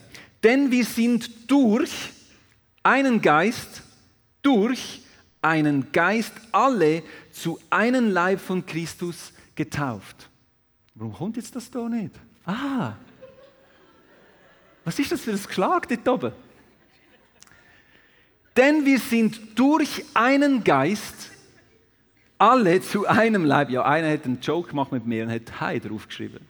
Denn 0.43 0.71
wir 0.71 0.87
sind 0.87 1.51
durch 1.51 2.13
einen 2.83 3.21
Geist, 3.21 3.83
durch 4.41 5.03
einen 5.47 5.93
Geist 5.93 6.33
alle 6.53 7.03
zu 7.33 7.59
einem 7.71 8.11
Leib 8.11 8.41
von 8.41 8.65
Christus 8.67 9.33
getauft. 9.55 10.29
Warum 10.95 11.13
kommt 11.13 11.37
jetzt 11.37 11.55
das 11.55 11.71
da 11.71 11.89
nicht? 11.89 12.15
Ah, 12.45 12.95
was 14.85 14.99
ist 14.99 15.11
das 15.11 15.21
für 15.21 15.33
ein 15.33 15.43
Geschlag 15.43 15.89
dort 15.89 16.09
oben? 16.09 16.33
Denn 18.57 18.85
wir 18.85 18.99
sind 18.99 19.59
durch 19.59 20.05
einen 20.15 20.63
Geist 20.65 21.31
alle 22.39 22.81
zu 22.81 23.07
einem 23.07 23.45
Leib. 23.45 23.71
Ja, 23.71 23.85
einer 23.85 24.11
hat 24.11 24.25
einen 24.25 24.41
Joke 24.41 24.71
gemacht 24.71 24.93
mit 24.93 25.05
mir 25.05 25.25
und 25.25 25.31
hat 25.31 25.61
Hai 25.61 25.79
draufgeschrieben. 25.79 26.41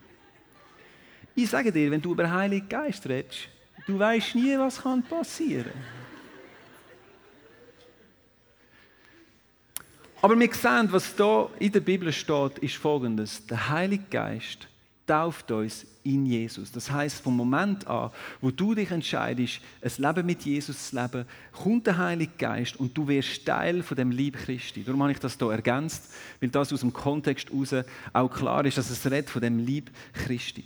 Ich 1.34 1.50
sage 1.50 1.72
dir, 1.72 1.90
wenn 1.90 2.02
du 2.02 2.12
über 2.12 2.30
Heiligen 2.30 2.68
Geist 2.68 3.08
redest, 3.08 3.48
du 3.86 3.98
weißt 3.98 4.34
nie, 4.34 4.58
was 4.58 4.82
kann 4.82 5.02
passieren 5.02 5.72
Aber 10.26 10.40
wir 10.40 10.52
sehen, 10.52 10.88
was 10.90 11.14
da 11.14 11.48
in 11.60 11.70
der 11.70 11.78
Bibel 11.78 12.12
steht, 12.12 12.58
ist 12.58 12.74
folgendes. 12.74 13.46
Der 13.46 13.68
Heilige 13.68 14.06
Geist 14.10 14.66
tauft 15.06 15.52
uns 15.52 15.86
in 16.02 16.26
Jesus. 16.26 16.72
Das 16.72 16.90
heißt, 16.90 17.22
vom 17.22 17.36
Moment 17.36 17.86
an, 17.86 18.10
wo 18.40 18.50
du 18.50 18.74
dich 18.74 18.90
entscheidest, 18.90 19.60
ein 19.80 19.92
Leben 19.98 20.26
mit 20.26 20.42
Jesus 20.42 20.90
zu 20.90 20.96
leben, 20.96 21.26
kommt 21.52 21.86
der 21.86 21.98
Heilige 21.98 22.32
Geist 22.38 22.74
und 22.80 22.98
du 22.98 23.06
wirst 23.06 23.46
Teil 23.46 23.84
von 23.84 23.96
dem 23.96 24.10
Lieb 24.10 24.36
Christi. 24.36 24.82
Darum 24.82 25.00
habe 25.04 25.12
ich 25.12 25.20
das 25.20 25.38
hier 25.38 25.52
ergänzt, 25.52 26.12
weil 26.40 26.48
das 26.48 26.72
aus 26.72 26.80
dem 26.80 26.92
Kontext 26.92 27.48
heraus 27.48 27.86
auch 28.12 28.28
klar 28.28 28.64
ist, 28.64 28.78
dass 28.78 28.90
es 28.90 29.06
redet 29.06 29.30
von 29.30 29.42
dem 29.42 29.60
Lieb 29.60 29.92
Christi. 30.12 30.64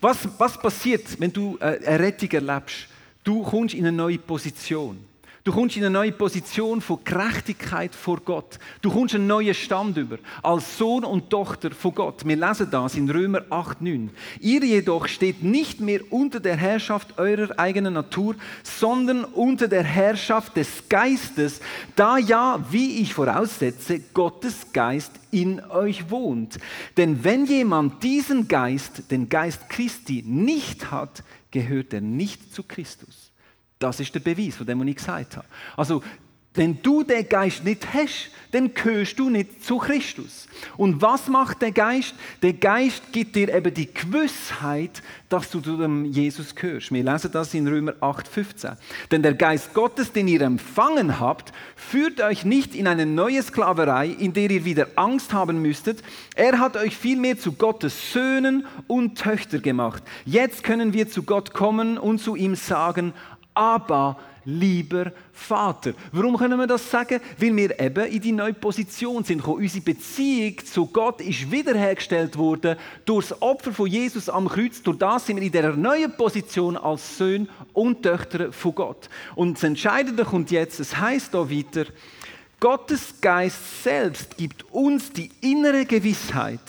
Was, 0.00 0.28
was 0.38 0.56
passiert, 0.62 1.18
wenn 1.18 1.32
du 1.32 1.58
äh, 1.60 1.84
eine 1.84 1.98
Rettung 1.98 2.30
erlebst? 2.30 2.86
Du 3.24 3.42
kommst 3.42 3.74
in 3.74 3.84
eine 3.84 3.96
neue 3.96 4.18
Position. 4.18 5.11
Du 5.44 5.50
kommst 5.50 5.76
in 5.76 5.82
eine 5.82 5.90
neue 5.90 6.12
Position 6.12 6.80
von 6.80 7.00
Gerechtigkeit 7.02 7.96
vor 7.96 8.20
Gott. 8.20 8.60
Du 8.80 8.92
kommst 8.92 9.16
einen 9.16 9.26
neuen 9.26 9.54
Stand 9.54 9.96
über, 9.96 10.18
als 10.40 10.78
Sohn 10.78 11.02
und 11.02 11.30
Tochter 11.30 11.72
von 11.72 11.92
Gott. 11.96 12.24
Wir 12.24 12.36
lesen 12.36 12.68
das 12.70 12.94
in 12.94 13.10
Römer 13.10 13.42
8, 13.50 13.82
9. 13.82 14.10
Ihr 14.38 14.64
jedoch 14.64 15.08
steht 15.08 15.42
nicht 15.42 15.80
mehr 15.80 16.00
unter 16.10 16.38
der 16.38 16.56
Herrschaft 16.56 17.18
eurer 17.18 17.58
eigenen 17.58 17.94
Natur, 17.94 18.36
sondern 18.62 19.24
unter 19.24 19.66
der 19.66 19.82
Herrschaft 19.82 20.56
des 20.56 20.88
Geistes, 20.88 21.60
da 21.96 22.18
ja, 22.18 22.64
wie 22.70 23.00
ich 23.00 23.12
voraussetze, 23.12 23.98
Gottes 24.14 24.72
Geist 24.72 25.10
in 25.32 25.60
euch 25.64 26.08
wohnt. 26.08 26.60
Denn 26.96 27.24
wenn 27.24 27.46
jemand 27.46 28.04
diesen 28.04 28.46
Geist, 28.46 29.10
den 29.10 29.28
Geist 29.28 29.68
Christi, 29.68 30.22
nicht 30.24 30.92
hat, 30.92 31.24
gehört 31.50 31.92
er 31.94 32.00
nicht 32.00 32.54
zu 32.54 32.62
Christus. 32.62 33.31
Das 33.82 34.00
ist 34.00 34.14
der 34.14 34.20
Beweis, 34.20 34.56
von 34.56 34.66
dem 34.66 34.80
was 34.80 34.86
ich 34.86 34.96
gesagt 34.96 35.36
habe. 35.36 35.46
Also, 35.76 36.02
wenn 36.54 36.82
du 36.82 37.02
den 37.02 37.26
Geist 37.26 37.64
nicht 37.64 37.94
hast, 37.94 38.30
dann 38.50 38.74
gehörst 38.74 39.18
du 39.18 39.30
nicht 39.30 39.64
zu 39.64 39.78
Christus. 39.78 40.46
Und 40.76 41.00
was 41.00 41.28
macht 41.28 41.62
der 41.62 41.72
Geist? 41.72 42.14
Der 42.42 42.52
Geist 42.52 43.02
gibt 43.10 43.34
dir 43.34 43.54
eben 43.54 43.72
die 43.72 43.92
Gewissheit, 43.92 45.02
dass 45.30 45.50
du 45.50 45.60
zu 45.60 45.78
dem 45.78 46.04
Jesus 46.04 46.54
gehörst. 46.54 46.92
Wir 46.92 47.02
lesen 47.02 47.32
das 47.32 47.54
in 47.54 47.66
Römer 47.66 47.92
8,15. 48.02 48.76
Denn 49.10 49.22
der 49.22 49.32
Geist 49.32 49.72
Gottes, 49.72 50.12
den 50.12 50.28
ihr 50.28 50.42
empfangen 50.42 51.18
habt, 51.18 51.54
führt 51.74 52.20
euch 52.20 52.44
nicht 52.44 52.74
in 52.74 52.86
eine 52.86 53.06
neue 53.06 53.42
Sklaverei, 53.42 54.08
in 54.08 54.34
der 54.34 54.50
ihr 54.50 54.66
wieder 54.66 54.88
Angst 54.96 55.32
haben 55.32 55.62
müsstet. 55.62 56.02
Er 56.34 56.58
hat 56.58 56.76
euch 56.76 56.94
vielmehr 56.94 57.38
zu 57.38 57.52
Gottes 57.52 58.12
Söhnen 58.12 58.66
und 58.86 59.16
Töchter 59.16 59.58
gemacht. 59.58 60.02
Jetzt 60.26 60.64
können 60.64 60.92
wir 60.92 61.08
zu 61.08 61.22
Gott 61.22 61.54
kommen 61.54 61.96
und 61.96 62.18
zu 62.18 62.36
ihm 62.36 62.56
sagen, 62.56 63.14
aber 63.54 64.18
lieber 64.44 65.12
Vater. 65.32 65.92
Warum 66.10 66.36
können 66.36 66.58
wir 66.58 66.66
das 66.66 66.90
sagen? 66.90 67.20
Weil 67.38 67.56
wir 67.56 67.78
eben 67.80 68.06
in 68.06 68.20
die 68.20 68.32
neue 68.32 68.54
Position 68.54 69.24
sind. 69.24 69.46
Unsere 69.46 69.84
Beziehung 69.84 70.64
zu 70.64 70.86
Gott 70.86 71.20
ist 71.20 71.50
wiederhergestellt 71.50 72.36
worden 72.36 72.76
durch 73.04 73.28
das 73.28 73.42
Opfer 73.42 73.72
von 73.72 73.86
Jesus 73.86 74.28
am 74.28 74.48
Kreuz. 74.48 74.82
Durch 74.82 74.98
das 74.98 75.26
sind 75.26 75.36
wir 75.36 75.44
in 75.44 75.52
dieser 75.52 75.76
neuen 75.76 76.16
Position 76.16 76.76
als 76.76 77.18
Söhne 77.18 77.46
und 77.72 78.02
Töchter 78.02 78.52
von 78.52 78.74
Gott. 78.74 79.08
Und 79.34 79.56
das 79.56 79.64
Entscheidende 79.64 80.24
kommt 80.24 80.50
jetzt, 80.50 80.80
es 80.80 80.96
heißt 80.96 81.34
da 81.34 81.50
weiter, 81.50 81.86
Gottes 82.60 83.14
Geist 83.20 83.82
selbst 83.82 84.36
gibt 84.36 84.64
uns 84.70 85.12
die 85.12 85.30
innere 85.40 85.84
Gewissheit, 85.84 86.60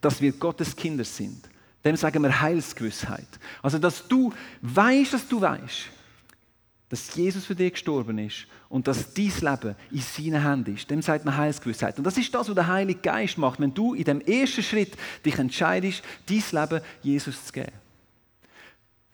dass 0.00 0.20
wir 0.20 0.32
Gottes 0.32 0.76
Kinder 0.76 1.04
sind. 1.04 1.48
Dem 1.84 1.96
sagen 1.96 2.22
wir 2.22 2.40
Heilsgewissheit. 2.40 3.28
Also, 3.62 3.78
dass 3.78 4.06
du 4.06 4.32
weißt, 4.60 5.14
dass 5.14 5.26
du 5.26 5.40
weißt 5.40 5.97
dass 6.88 7.14
Jesus 7.14 7.44
für 7.44 7.54
dich 7.54 7.72
gestorben 7.72 8.18
ist 8.18 8.46
und 8.68 8.88
dass 8.88 9.12
dein 9.12 9.32
Leben 9.40 9.76
in 9.90 10.00
seinen 10.00 10.42
Händen 10.42 10.74
ist. 10.74 10.90
Dem 10.90 11.02
sagt 11.02 11.24
man 11.24 11.36
Heilsgewissheit. 11.36 11.98
Und 11.98 12.04
das 12.04 12.16
ist 12.16 12.32
das, 12.34 12.48
was 12.48 12.54
der 12.54 12.66
Heilige 12.66 13.00
Geist 13.00 13.36
macht, 13.36 13.60
wenn 13.60 13.74
du 13.74 13.94
in 13.94 14.04
dem 14.04 14.20
ersten 14.22 14.62
Schritt 14.62 14.92
dich 15.24 15.38
entscheidest, 15.38 16.02
dein 16.26 16.42
Leben 16.50 16.80
Jesus 17.02 17.44
zu 17.44 17.52
geben. 17.52 17.72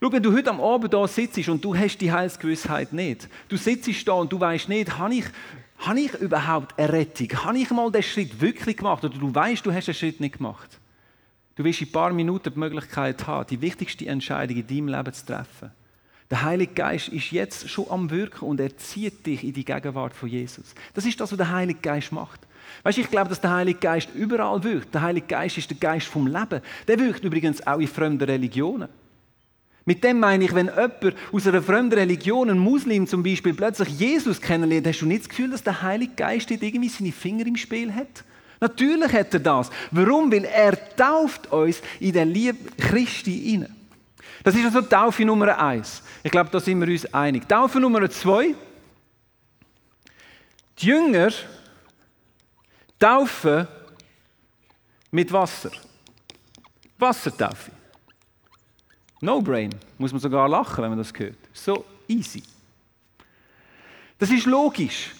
Schau, 0.01 0.13
wenn 0.13 0.23
du 0.23 0.33
heute 0.33 0.51
am 0.51 0.61
Abend 0.61 0.93
da 0.93 1.09
sitzt 1.09 1.49
und 1.49 1.65
du 1.65 1.75
hast 1.75 1.99
die 1.99 2.13
Heilsgewissheit 2.13 2.93
nicht, 2.93 3.29
du 3.49 3.57
sitzt 3.57 4.07
da 4.07 4.13
und 4.13 4.33
du 4.33 4.39
weißt 4.39 4.69
nicht, 4.69 4.99
habe 4.99 5.15
ich, 5.15 5.25
habe 5.79 6.01
ich 6.01 6.15
überhaupt 6.15 6.79
eine 6.79 6.93
Rettung? 6.93 7.29
Habe 7.45 7.59
ich 7.59 7.71
mal 7.71 7.91
den 7.91 8.03
Schritt 8.03 8.41
wirklich 8.41 8.77
gemacht? 8.77 9.03
Oder 9.05 9.19
du 9.19 9.35
weißt, 9.35 9.65
du 9.67 9.73
hast 9.73 9.87
den 9.87 9.95
Schritt 9.95 10.21
nicht 10.21 10.37
gemacht. 10.37 10.79
Du 11.57 11.65
wirst 11.65 11.81
in 11.81 11.89
ein 11.89 11.93
paar 11.93 12.13
Minuten 12.13 12.53
die 12.53 12.59
Möglichkeit 12.59 13.27
haben, 13.27 13.47
die 13.49 13.61
wichtigste 13.61 14.07
Entscheidung 14.07 14.57
in 14.57 14.67
deinem 14.67 14.89
Leben 14.89 15.13
zu 15.13 15.27
treffen. 15.27 15.71
Der 16.31 16.43
Heilige 16.43 16.73
Geist 16.73 17.09
ist 17.09 17.33
jetzt 17.33 17.69
schon 17.69 17.91
am 17.91 18.11
Wirken 18.11 18.47
und 18.47 18.59
er 18.59 18.77
zieht 18.77 19.27
dich 19.27 19.45
in 19.45 19.53
die 19.53 19.65
Gegenwart 19.65 20.15
von 20.15 20.29
Jesus. 20.29 20.75
Das 20.95 21.05
ist 21.05 21.21
das, 21.21 21.31
was 21.31 21.37
der 21.37 21.51
Heilige 21.51 21.81
Geist 21.81 22.13
macht. 22.13 22.41
Weißt 22.83 22.99
du, 22.99 23.03
ich 23.03 23.11
glaube, 23.11 23.29
dass 23.29 23.41
der 23.41 23.53
Heilige 23.53 23.79
Geist 23.79 24.09
überall 24.15 24.65
wirkt. 24.65 24.95
Der 24.95 25.03
Heilige 25.03 25.27
Geist 25.27 25.59
ist 25.59 25.71
der 25.71 25.77
Geist 25.77 26.07
vom 26.07 26.27
Leben. 26.27 26.61
Der 26.89 26.99
wirkt 26.99 27.25
übrigens 27.25 27.67
auch 27.67 27.79
in 27.79 27.89
fremden 27.89 28.25
Religionen. 28.25 28.89
Mit 29.87 30.03
dem 30.03 30.19
meine 30.19 30.45
ich, 30.45 30.55
wenn 30.55 30.67
jemand 30.69 31.15
aus 31.31 31.47
einer 31.47 31.63
fremden 31.63 31.99
Religion, 31.99 32.49
ein 32.49 32.59
Muslim 32.59 33.07
zum 33.07 33.23
Beispiel, 33.23 33.53
plötzlich 33.53 33.91
Jesus 33.91 34.41
kennenlernt, 34.41 34.87
hast 34.87 35.01
du 35.01 35.07
nicht 35.07 35.23
das 35.23 35.29
Gefühl, 35.29 35.51
dass 35.51 35.63
der 35.63 35.83
Heilige 35.83 36.15
Geist 36.15 36.51
irgendwie 36.51 36.89
seine 36.89 37.13
Finger 37.13 37.47
im 37.47 37.57
Spiel 37.57 37.95
hat? 37.95 38.25
Natürlich 38.61 39.13
hat 39.13 39.35
er 39.35 39.41
das. 39.41 39.71
Warum? 39.91 40.33
Weil 40.33 40.47
er 40.47 40.97
tauft 40.97 41.53
uns 41.53 41.83
in 42.01 42.15
den 42.15 42.31
Liebe 42.31 42.57
Christi 42.79 43.39
hinein. 43.39 43.84
Das 44.45 44.55
ist 44.55 44.67
also 44.67 44.83
Taufe 44.83 45.25
Nummer 45.25 45.59
eins. 45.59 46.03
Ich 46.23 46.31
glaube, 46.31 46.51
da 46.51 46.61
sind 46.61 46.79
wir 46.79 46.87
uns 46.87 47.13
einig. 47.15 47.49
Taufe 47.49 47.81
Nummer 47.81 48.09
zwei. 48.11 48.55
Die 50.79 50.87
Jünger 50.87 51.31
taufen 52.99 53.67
mit 55.11 55.33
Wasser. 55.33 55.71
Wassertaufe. 56.99 57.71
No 59.23 59.41
brain. 59.41 59.75
Muss 59.97 60.13
man 60.13 60.21
sogar 60.21 60.47
lachen, 60.47 60.83
wenn 60.83 60.91
man 60.91 60.99
das 60.99 61.13
hört. 61.17 61.39
So 61.55 61.83
easy. 62.07 62.43
Das 64.19 64.31
ist 64.31 64.45
logisch. 64.45 65.13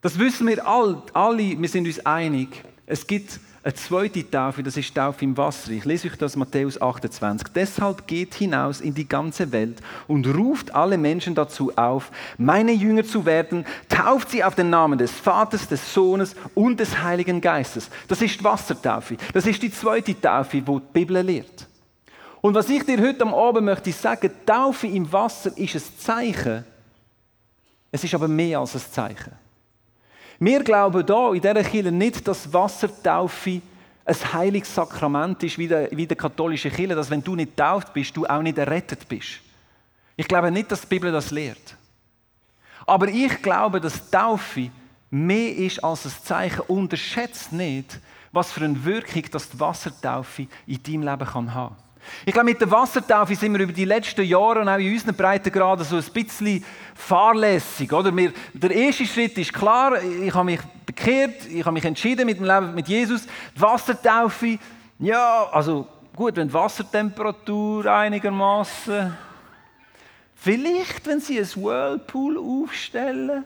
Das 0.00 0.18
wissen 0.18 0.46
wir 0.46 0.66
alle, 0.66 1.60
wir 1.60 1.68
sind 1.68 1.86
uns 1.86 2.04
einig. 2.06 2.64
Es 2.86 3.06
gibt 3.06 3.38
eine 3.62 3.74
zweite 3.74 4.28
Taufe, 4.28 4.62
das 4.62 4.78
ist 4.78 4.94
Taufe 4.94 5.22
im 5.22 5.36
Wasser. 5.36 5.72
Ich 5.72 5.84
lese 5.84 6.08
euch 6.08 6.16
das 6.16 6.34
Matthäus 6.34 6.80
28. 6.80 7.48
Deshalb 7.54 8.06
geht 8.06 8.34
hinaus 8.34 8.80
in 8.80 8.94
die 8.94 9.06
ganze 9.06 9.52
Welt 9.52 9.80
und 10.08 10.26
ruft 10.26 10.74
alle 10.74 10.96
Menschen 10.96 11.34
dazu 11.34 11.70
auf, 11.76 12.10
meine 12.38 12.72
Jünger 12.72 13.04
zu 13.04 13.26
werden, 13.26 13.66
tauft 13.88 14.30
sie 14.30 14.42
auf 14.42 14.54
den 14.54 14.70
Namen 14.70 14.98
des 14.98 15.10
Vaters, 15.10 15.68
des 15.68 15.92
Sohnes 15.92 16.34
und 16.54 16.80
des 16.80 17.02
Heiligen 17.02 17.42
Geistes. 17.42 17.90
Das 18.08 18.22
ist 18.22 18.42
Wassertaufe. 18.42 19.18
Das 19.34 19.44
ist 19.44 19.62
die 19.62 19.70
zweite 19.70 20.18
Taufe, 20.18 20.62
wo 20.66 20.78
die 20.78 20.92
Bibel 20.94 21.20
lehrt. 21.20 21.66
Und 22.40 22.54
was 22.54 22.70
ich 22.70 22.82
dir 22.84 22.98
heute 22.98 23.24
am 23.24 23.34
Abend 23.34 23.66
möchte 23.66 23.92
sagen, 23.92 24.30
Taufe 24.46 24.86
im 24.86 25.12
Wasser 25.12 25.56
ist 25.58 25.74
ein 25.74 25.82
Zeichen. 25.98 26.64
Es 27.92 28.02
ist 28.02 28.14
aber 28.14 28.28
mehr 28.28 28.60
als 28.60 28.74
ein 28.74 28.80
Zeichen. 28.90 29.32
Wir 30.42 30.64
glauben 30.64 31.04
hier 31.06 31.34
in 31.34 31.40
dieser 31.42 31.62
Kirche 31.62 31.92
nicht, 31.92 32.26
dass 32.26 32.50
Wassertaufe 32.50 33.60
ein 34.06 34.32
heiliges 34.32 34.74
Sakrament 34.74 35.42
ist, 35.42 35.58
wie 35.58 35.68
der, 35.68 35.90
wie 35.92 36.06
der 36.06 36.16
katholische 36.16 36.70
Kirche, 36.70 36.94
dass 36.94 37.10
wenn 37.10 37.22
du 37.22 37.36
nicht 37.36 37.54
tauft 37.54 37.92
bist, 37.92 38.16
du 38.16 38.24
auch 38.24 38.40
nicht 38.40 38.56
errettet 38.56 39.06
bist. 39.06 39.40
Ich 40.16 40.26
glaube 40.26 40.50
nicht, 40.50 40.72
dass 40.72 40.80
die 40.80 40.86
Bibel 40.86 41.12
das 41.12 41.30
lehrt. 41.30 41.76
Aber 42.86 43.08
ich 43.08 43.42
glaube, 43.42 43.82
dass 43.82 44.10
Taufe 44.10 44.70
mehr 45.10 45.54
ist 45.56 45.84
als 45.84 46.06
ein 46.06 46.12
Zeichen. 46.24 46.60
Unterschätzt 46.68 47.52
nicht, 47.52 48.00
was 48.32 48.50
für 48.50 48.64
eine 48.64 48.82
Wirkung 48.82 49.24
das 49.30 49.50
die 49.50 49.60
Wassertaufe 49.60 50.46
in 50.66 50.82
deinem 50.82 51.02
Leben 51.02 51.26
kann 51.26 51.52
haben 51.52 51.76
Ich 52.24 52.32
glaube, 52.32 52.50
mit 52.50 52.60
der 52.60 52.70
Wassertaufe 52.70 53.34
sind 53.34 53.52
wir 53.52 53.60
über 53.60 53.72
die 53.72 53.84
letzten 53.84 54.24
Jahre 54.24 54.60
und 54.60 54.68
auch 54.68 54.78
in 54.78 54.92
unseren 54.92 55.14
Breitengraden 55.14 55.84
so 55.84 55.96
ein 55.96 56.04
bisschen 56.12 56.64
fahrlässig. 56.94 57.92
Oder? 57.92 58.14
Wir, 58.14 58.32
der 58.52 58.70
erste 58.70 59.06
Schritt 59.06 59.36
ist 59.38 59.52
klar, 59.52 60.02
ich 60.02 60.34
habe 60.34 60.44
mich 60.44 60.60
bekehrt, 60.84 61.46
ich 61.48 61.64
habe 61.64 61.72
mich 61.72 61.84
entschieden 61.84 62.26
mit 62.26 62.38
dem 62.38 62.44
Leben 62.44 62.74
mit 62.74 62.88
Jesus. 62.88 63.26
Die 63.56 63.60
Wassertaufe, 63.60 64.58
ja, 64.98 65.48
also 65.52 65.86
gut, 66.14 66.36
wenn 66.36 66.48
die 66.48 66.54
Wassertemperatur 66.54 67.86
einigermaßen, 67.86 69.16
vielleicht, 70.34 71.06
wenn 71.06 71.20
sie 71.20 71.38
ein 71.38 71.48
Whirlpool 71.56 72.38
aufstellen 72.38 73.44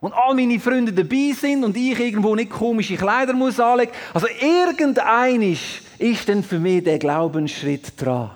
und 0.00 0.14
all 0.14 0.34
meine 0.34 0.58
Freunde 0.58 0.92
dabei 0.92 1.32
sind 1.32 1.62
und 1.62 1.76
ich 1.76 1.98
irgendwo 1.98 2.34
nicht 2.34 2.50
komische 2.50 2.96
Kleider 2.96 3.34
muss 3.34 3.60
anlegen. 3.60 3.92
Also 4.12 4.26
irgendeinisch 4.40 5.80
ist 5.80 5.91
denn 6.28 6.42
für 6.42 6.58
mich 6.58 6.84
der 6.84 6.98
Glaubensschritt 6.98 8.00
dran. 8.00 8.32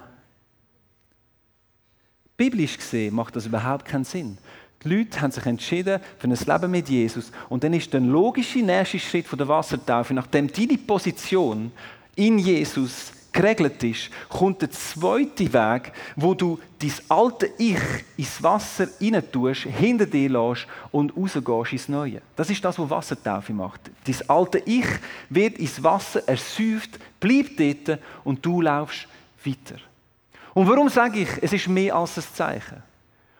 Biblisch 2.37 2.77
gesehen 2.77 3.15
macht 3.15 3.35
das 3.35 3.47
überhaupt 3.47 3.87
keinen 3.87 4.05
Sinn. 4.05 4.39
Die 4.85 4.89
Leute 4.89 5.21
haben 5.21 5.33
sich 5.33 5.47
entschieden 5.47 6.01
für 6.19 6.29
ein 6.29 6.37
Leben 6.37 6.71
mit 6.71 6.89
Jesus. 6.89 7.33
Und 7.49 7.65
dann 7.65 7.73
ist 7.73 7.93
der 7.93 8.01
logische 8.01 8.59
nächste 8.59 8.99
Schritt 8.99 9.27
von 9.27 9.39
der 9.39 9.49
Wassertaufe, 9.49 10.15
nachdem 10.15 10.53
deine 10.53 10.79
Position 10.79 11.73
in 12.15 12.39
Jesus 12.39 13.13
geregelt 13.37 13.83
ist, 13.85 14.11
kommt 14.29 14.63
der 14.63 14.71
zweite 14.71 15.53
Weg, 15.53 15.93
wo 16.17 16.35
du 16.35 16.59
dein 16.79 16.93
alte 17.09 17.51
Ich 17.59 17.79
ins 18.17 18.43
Wasser 18.43 18.89
rein 19.01 19.23
tust, 19.31 19.63
hinter 19.63 20.07
dir 20.07 20.31
lässt 20.31 20.67
und 20.91 21.17
rausgehst 21.17 21.73
ins 21.73 21.89
Neue. 21.89 22.23
Das 22.35 22.51
ist 22.51 22.65
das, 22.65 22.79
was 22.79 22.91
Wassertaufe 22.91 23.53
macht. 23.53 23.91
Dein 24.05 24.29
alte 24.29 24.59
Ich 24.65 24.87
wird 25.31 25.59
ins 25.59 25.83
Wasser 25.83 26.27
ersäuft, 26.27 26.99
bleibt 27.21 27.61
dort 27.61 28.01
und 28.25 28.45
du 28.45 28.63
laufst 28.63 29.07
weiter. 29.45 29.81
Und 30.55 30.69
warum 30.69 30.89
sage 30.89 31.21
ich, 31.21 31.29
es 31.43 31.53
ist 31.53 31.69
mehr 31.69 31.95
als 31.95 32.17
ein 32.17 32.25
Zeichen? 32.33 32.83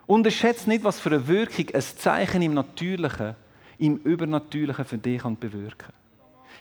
Unterschätzt 0.07 0.69
nicht, 0.69 0.85
was 0.85 1.01
für 1.01 1.09
eine 1.09 1.27
Wirkung 1.27 1.67
ein 1.75 1.83
Zeichen 1.83 2.43
im 2.43 2.55
Natürlichen, 2.55 3.35
im 3.79 3.97
Übernatürlichen 3.97 4.85
für 4.85 4.99
dich 4.99 5.23
bewirken 5.23 5.79
kann. 5.79 6.06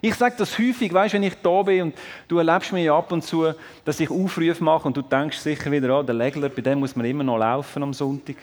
Ich 0.06 0.14
sage 0.14 0.36
das 0.38 0.60
häufig, 0.60 0.94
weißt, 0.94 1.16
wenn 1.16 1.24
ich 1.24 1.34
da 1.42 1.64
bin 1.64 1.82
und 1.82 1.96
du 2.28 2.38
erlebst 2.38 2.72
ja 2.74 2.96
ab 2.96 3.12
und 3.12 3.24
zu, 3.24 3.52
dass 3.84 4.00
ich 4.00 4.12
Aufrufe 4.12 4.64
mache 4.64 4.88
und 4.88 4.96
du 4.96 5.02
denkst 5.02 5.40
sicher 5.40 5.72
wieder, 5.72 6.00
oh, 6.00 6.04
der 6.04 6.14
Legler, 6.14 6.48
bei 6.48 6.62
dem 6.62 6.78
muss 6.78 6.96
man 6.96 7.08
immer 7.08 7.24
noch 7.24 7.40
laufen 7.40 7.82
am 7.82 7.92
Sonntag. 7.92 8.36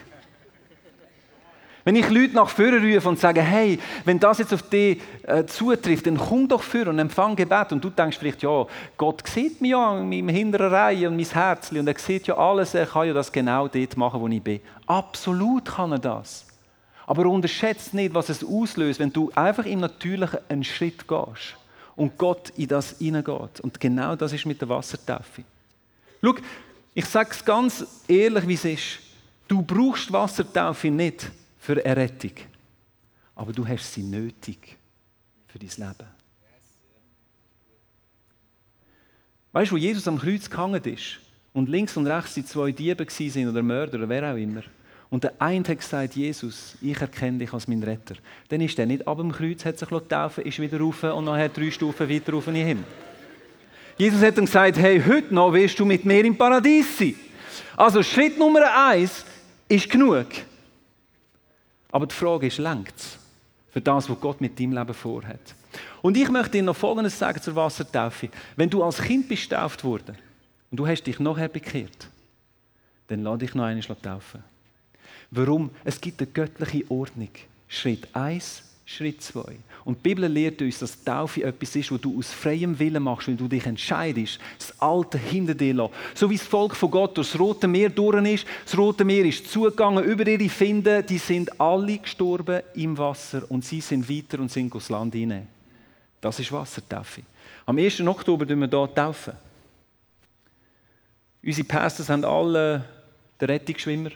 Wenn 1.85 1.95
ich 1.95 2.09
Leute 2.09 2.35
nach 2.35 2.49
vorne 2.49 2.81
rufe 2.81 3.07
und 3.07 3.17
sage, 3.17 3.41
hey, 3.41 3.79
wenn 4.03 4.19
das 4.19 4.39
jetzt 4.39 4.53
auf 4.53 4.63
dich 4.63 5.01
äh, 5.25 5.45
zutrifft, 5.45 6.05
dann 6.05 6.17
komm 6.17 6.49
doch 6.49 6.63
vor 6.63 6.87
und 6.87 6.99
empfang 6.99 7.33
Gebet. 7.33 7.71
Und 7.71 7.81
du 7.81 7.89
denkst 7.89 8.17
vielleicht, 8.17 8.43
ja, 8.43 8.67
Gott 8.97 9.25
sieht 9.25 9.61
mich 9.61 9.71
ja 9.71 9.97
in 9.97 10.09
meiner 10.09 10.33
hinteren 10.33 10.67
Reihe 10.73 11.07
und 11.07 11.15
mein 11.15 11.25
Herz 11.25 11.71
und 11.71 11.87
er 11.87 11.97
sieht 11.97 12.27
ja 12.27 12.35
alles, 12.35 12.75
er 12.75 12.87
kann 12.87 13.07
ja 13.07 13.13
das 13.13 13.31
genau 13.31 13.69
dort 13.69 13.95
machen, 13.95 14.19
wo 14.19 14.27
ich 14.27 14.43
bin. 14.43 14.59
Absolut 14.85 15.63
kann 15.63 15.93
er 15.93 15.99
das. 15.99 16.45
Aber 17.05 17.25
unterschätzt 17.25 17.93
nicht, 17.93 18.13
was 18.13 18.29
es 18.29 18.43
auslöst, 18.43 18.99
wenn 18.99 19.11
du 19.11 19.31
einfach 19.35 19.65
im 19.65 19.79
Natürlichen 19.79 20.39
einen 20.49 20.63
Schritt 20.63 21.07
gehst 21.07 21.55
und 21.95 22.17
Gott 22.17 22.51
in 22.57 22.67
das 22.67 22.97
hineingeht. 22.97 23.59
Und 23.59 23.79
genau 23.79 24.15
das 24.15 24.33
ist 24.33 24.45
mit 24.45 24.61
der 24.61 24.69
Wassertaufe. 24.69 25.43
Schau, 26.21 26.35
ich 26.93 27.05
sage 27.05 27.31
es 27.31 27.43
ganz 27.43 27.85
ehrlich, 28.07 28.47
wie 28.47 28.53
es 28.53 28.65
ist. 28.65 28.99
Du 29.47 29.61
brauchst 29.61 30.11
Wassertaufe 30.11 30.89
nicht 30.89 31.29
für 31.59 31.83
Errettung, 31.83 32.31
aber 33.35 33.51
du 33.51 33.67
hast 33.67 33.93
sie 33.93 34.03
nötig 34.03 34.77
für 35.47 35.59
dein 35.59 35.69
Leben. 35.69 36.09
Weißt 39.51 39.71
du, 39.71 39.75
wo 39.75 39.77
Jesus 39.77 40.07
am 40.07 40.17
Kreuz 40.17 40.49
gehangen 40.49 40.83
ist 40.83 41.19
und 41.53 41.69
links 41.69 41.95
und 41.95 42.07
rechts 42.07 42.33
die 42.33 42.45
zwei 42.45 42.71
Diebe 42.71 43.05
waren 43.05 43.49
oder 43.49 43.61
Mörder 43.61 43.99
oder 43.99 44.09
wer 44.09 44.33
auch 44.33 44.37
immer, 44.37 44.63
und 45.13 45.23
der 45.23 45.33
eine 45.37 45.63
hat 45.67 45.77
gesagt, 45.77 46.15
Jesus, 46.15 46.73
ich 46.81 46.99
erkenne 46.99 47.37
dich 47.37 47.53
als 47.53 47.67
mein 47.67 47.83
Retter. 47.83 48.15
Dann 48.49 48.61
ist 48.61 48.79
er 48.79 48.87
nicht 48.87 49.07
ab 49.07 49.19
dem 49.19 49.31
Kreuz, 49.31 49.63
hat 49.63 49.77
sich 49.77 49.87
taufen 50.09 50.43
ist 50.43 50.57
wieder 50.57 50.79
rauf 50.79 51.03
und 51.03 51.25
nachher 51.25 51.49
drei 51.49 51.69
Stufen 51.69 52.09
weiter 52.09 52.33
rauf 52.33 52.47
in 52.47 52.55
den 52.55 52.65
Himmel. 52.65 52.85
Jesus 53.95 54.23
hat 54.23 54.39
dann 54.39 54.45
gesagt, 54.45 54.79
hey, 54.79 54.99
heute 55.07 55.31
noch 55.31 55.53
wirst 55.53 55.77
du 55.77 55.85
mit 55.85 56.03
mir 56.03 56.25
im 56.25 56.35
Paradies 56.35 56.97
sein. 56.97 57.13
Also 57.77 58.01
Schritt 58.01 58.39
Nummer 58.39 58.61
eins 58.87 59.23
ist 59.69 59.87
genug. 59.87 60.25
Aber 61.91 62.07
die 62.07 62.15
Frage 62.15 62.47
ist, 62.47 62.57
längt 62.57 62.95
es 62.97 63.19
für 63.69 63.81
das, 63.81 64.09
was 64.09 64.19
Gott 64.19 64.41
mit 64.41 64.59
deinem 64.59 64.73
Leben 64.73 64.95
vorhat? 64.95 65.53
Und 66.01 66.17
ich 66.17 66.29
möchte 66.31 66.53
dir 66.53 66.63
noch 66.63 66.75
Folgendes 66.75 67.19
sagen 67.19 67.39
zur 67.39 67.55
Wassertaufe. 67.55 68.29
Wenn 68.55 68.71
du 68.71 68.81
als 68.81 68.99
Kind 68.99 69.27
bist 69.27 69.47
getauft 69.47 69.83
worden 69.83 70.17
und 70.71 70.79
du 70.79 70.87
hast 70.87 71.03
dich 71.03 71.19
nachher 71.19 71.49
bekehrt, 71.49 72.07
dann 73.09 73.21
lass 73.21 73.37
dich 73.37 73.53
noch 73.53 73.65
einmal 73.65 73.95
taufen. 74.01 74.43
Warum? 75.35 75.71
Es 75.83 75.99
gibt 75.99 76.21
eine 76.21 76.29
göttliche 76.29 76.89
Ordnung. 76.91 77.29
Schritt 77.67 78.07
1, 78.13 78.61
Schritt 78.85 79.23
2. 79.23 79.41
Und 79.83 79.97
die 79.97 80.09
Bibel 80.09 80.27
lehrt 80.27 80.61
uns, 80.61 80.77
dass 80.77 81.03
Taufe 81.03 81.43
etwas 81.43 81.75
ist, 81.75 81.91
was 81.91 82.01
du 82.01 82.19
aus 82.19 82.31
freiem 82.31 82.77
Willen 82.77 83.01
machst, 83.01 83.27
wenn 83.27 83.35
du 83.35 83.47
dich 83.47 83.65
entscheidest, 83.65 84.39
das 84.59 84.79
Alte 84.79 85.17
hinter 85.17 85.55
dir 85.55 85.73
lassen. 85.73 85.93
So 86.13 86.29
wie 86.29 86.37
das 86.37 86.45
Volk 86.45 86.75
von 86.75 86.91
Gott 86.91 87.17
durch 87.17 87.31
das 87.31 87.39
Rote 87.39 87.67
Meer 87.67 87.89
durch 87.89 88.23
ist. 88.31 88.45
Das 88.63 88.77
Rote 88.77 89.03
Meer 89.03 89.25
ist 89.25 89.51
zugegangen 89.51 90.03
über 90.03 90.27
ihre 90.27 90.49
Finden. 90.49 91.03
Die 91.03 91.17
sind 91.17 91.59
alle 91.59 91.97
gestorben 91.97 92.61
im 92.75 92.95
Wasser 92.95 93.49
und 93.49 93.65
sie 93.65 93.81
sind 93.81 94.07
weiter 94.07 94.39
und 94.39 94.51
sind 94.51 94.73
ins 94.73 94.89
Land 94.89 95.15
hinein. 95.15 95.47
Das 96.21 96.39
ist 96.39 96.51
Wassertaufe. 96.51 97.23
Am 97.65 97.79
1. 97.79 98.01
Oktober 98.01 98.45
taufen 98.45 98.59
wir 98.61 98.69
hier 98.69 98.93
taufen. 98.93 99.33
Unsere 101.43 101.67
Pastors 101.67 102.09
haben 102.09 102.23
alle 102.23 102.85
den 103.41 103.49
Rettungsschwimmer. 103.49 104.11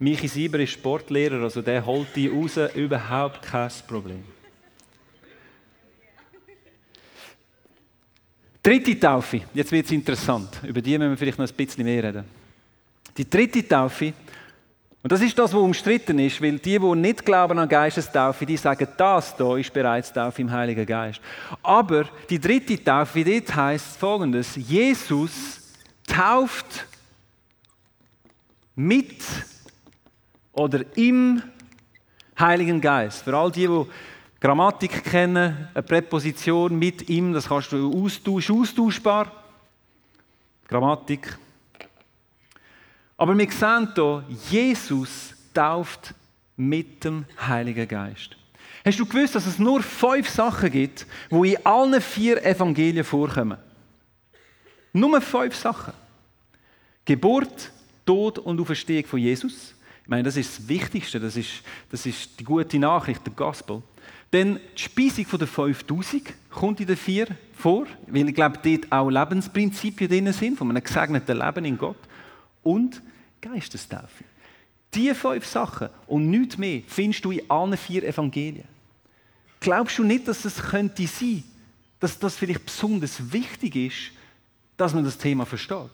Michi 0.00 0.28
Sieber 0.28 0.60
ist 0.60 0.72
Sportlehrer, 0.72 1.42
also 1.42 1.60
der 1.60 1.84
holt 1.84 2.14
die 2.14 2.28
raus, 2.28 2.56
überhaupt 2.74 3.42
kein 3.42 3.70
Problem. 3.86 4.22
Dritte 8.62 9.00
Taufe, 9.00 9.40
jetzt 9.54 9.72
wird 9.72 9.86
es 9.86 9.92
interessant. 9.92 10.60
Über 10.62 10.80
die 10.80 10.98
müssen 10.98 11.10
wir 11.10 11.16
vielleicht 11.16 11.38
noch 11.38 11.48
ein 11.48 11.54
bisschen 11.54 11.84
mehr 11.84 12.02
reden. 12.02 12.24
Die 13.16 13.28
dritte 13.28 13.66
Taufe, 13.66 14.12
und 15.02 15.10
das 15.10 15.22
ist 15.22 15.36
das, 15.38 15.52
was 15.52 15.60
umstritten 15.60 16.18
ist, 16.18 16.40
weil 16.42 16.58
die, 16.58 16.78
die 16.78 16.94
nicht 16.94 17.24
glauben 17.24 17.58
an 17.58 17.68
Geistestaufe, 17.68 18.44
die 18.44 18.56
sagen, 18.56 18.86
das 18.96 19.36
hier 19.36 19.56
ist 19.56 19.72
bereits 19.72 20.12
Taufe 20.12 20.42
im 20.42 20.50
Heiligen 20.50 20.84
Geist. 20.84 21.20
Aber 21.62 22.04
die 22.28 22.38
dritte 22.38 22.82
Taufe, 22.82 23.24
dort 23.24 23.54
heißt 23.54 23.96
folgendes: 23.96 24.54
Jesus 24.54 25.72
tauft 26.06 26.86
mit 28.76 29.22
oder 30.58 30.84
im 30.96 31.40
Heiligen 32.38 32.80
Geist. 32.80 33.22
Für 33.22 33.36
all 33.36 33.50
die, 33.50 33.66
die 33.66 33.86
Grammatik 34.40 35.04
kennen, 35.04 35.68
eine 35.72 35.82
Präposition 35.82 36.78
mit 36.78 37.08
ihm, 37.08 37.32
das 37.32 37.48
kannst 37.48 37.72
du 37.72 38.04
austauschen, 38.04 38.60
austauschbar. 38.60 39.32
Grammatik. 40.66 41.38
Aber 43.16 43.36
wir 43.38 43.50
sehen 43.50 43.88
hier, 43.94 44.24
Jesus 44.50 45.34
tauft 45.54 46.14
mit 46.56 47.04
dem 47.04 47.24
Heiligen 47.40 47.86
Geist. 47.86 48.36
Hast 48.84 48.98
du 48.98 49.06
gewusst, 49.06 49.34
dass 49.34 49.46
es 49.46 49.58
nur 49.58 49.82
fünf 49.82 50.28
Sachen 50.28 50.70
gibt, 50.70 51.06
die 51.30 51.54
in 51.54 51.66
allen 51.66 52.00
vier 52.00 52.44
Evangelien 52.44 53.04
vorkommen? 53.04 53.58
Nur 54.92 55.20
fünf 55.20 55.54
Sachen. 55.54 55.92
Geburt, 57.04 57.70
Tod 58.04 58.38
und 58.38 58.60
Auferstehung 58.60 59.04
von 59.04 59.18
Jesus. 59.18 59.74
Ich 60.08 60.10
meine, 60.10 60.22
das 60.22 60.38
ist 60.38 60.58
das 60.58 60.68
Wichtigste, 60.68 61.20
das 61.20 61.36
ist, 61.36 61.60
das 61.90 62.06
ist 62.06 62.40
die 62.40 62.44
gute 62.44 62.78
Nachricht, 62.78 63.26
der 63.26 63.34
Gospel. 63.34 63.82
Denn 64.32 64.58
die 64.74 64.80
Speisung 64.80 65.38
der 65.38 65.46
5000 65.46 66.32
kommt 66.48 66.80
in 66.80 66.86
den 66.86 66.96
vier 66.96 67.26
vor, 67.52 67.86
weil 68.06 68.26
ich 68.26 68.34
glaube, 68.34 68.58
dort 68.62 68.90
auch 68.90 69.10
Lebensprinzipien 69.10 70.08
drin 70.08 70.32
sind, 70.32 70.56
von 70.56 70.70
einem 70.70 70.82
gesegneten 70.82 71.36
Leben 71.36 71.64
in 71.66 71.76
Gott. 71.76 71.98
Und 72.62 73.02
Geistestaufe. 73.42 74.24
Diese 74.94 75.14
fünf 75.14 75.44
Sachen 75.44 75.90
und 76.06 76.30
nichts 76.30 76.56
mehr 76.56 76.80
findest 76.86 77.26
du 77.26 77.32
in 77.32 77.50
allen 77.50 77.76
vier 77.76 78.02
Evangelien. 78.02 78.64
Glaubst 79.60 79.98
du 79.98 80.04
nicht, 80.04 80.26
dass 80.26 80.42
es 80.46 80.56
könnte 80.56 81.06
sein, 81.06 81.44
dass 82.00 82.18
das 82.18 82.34
vielleicht 82.34 82.64
besonders 82.64 83.30
wichtig 83.30 83.76
ist, 83.76 84.12
dass 84.78 84.94
man 84.94 85.04
das 85.04 85.18
Thema 85.18 85.44
versteht? 85.44 85.90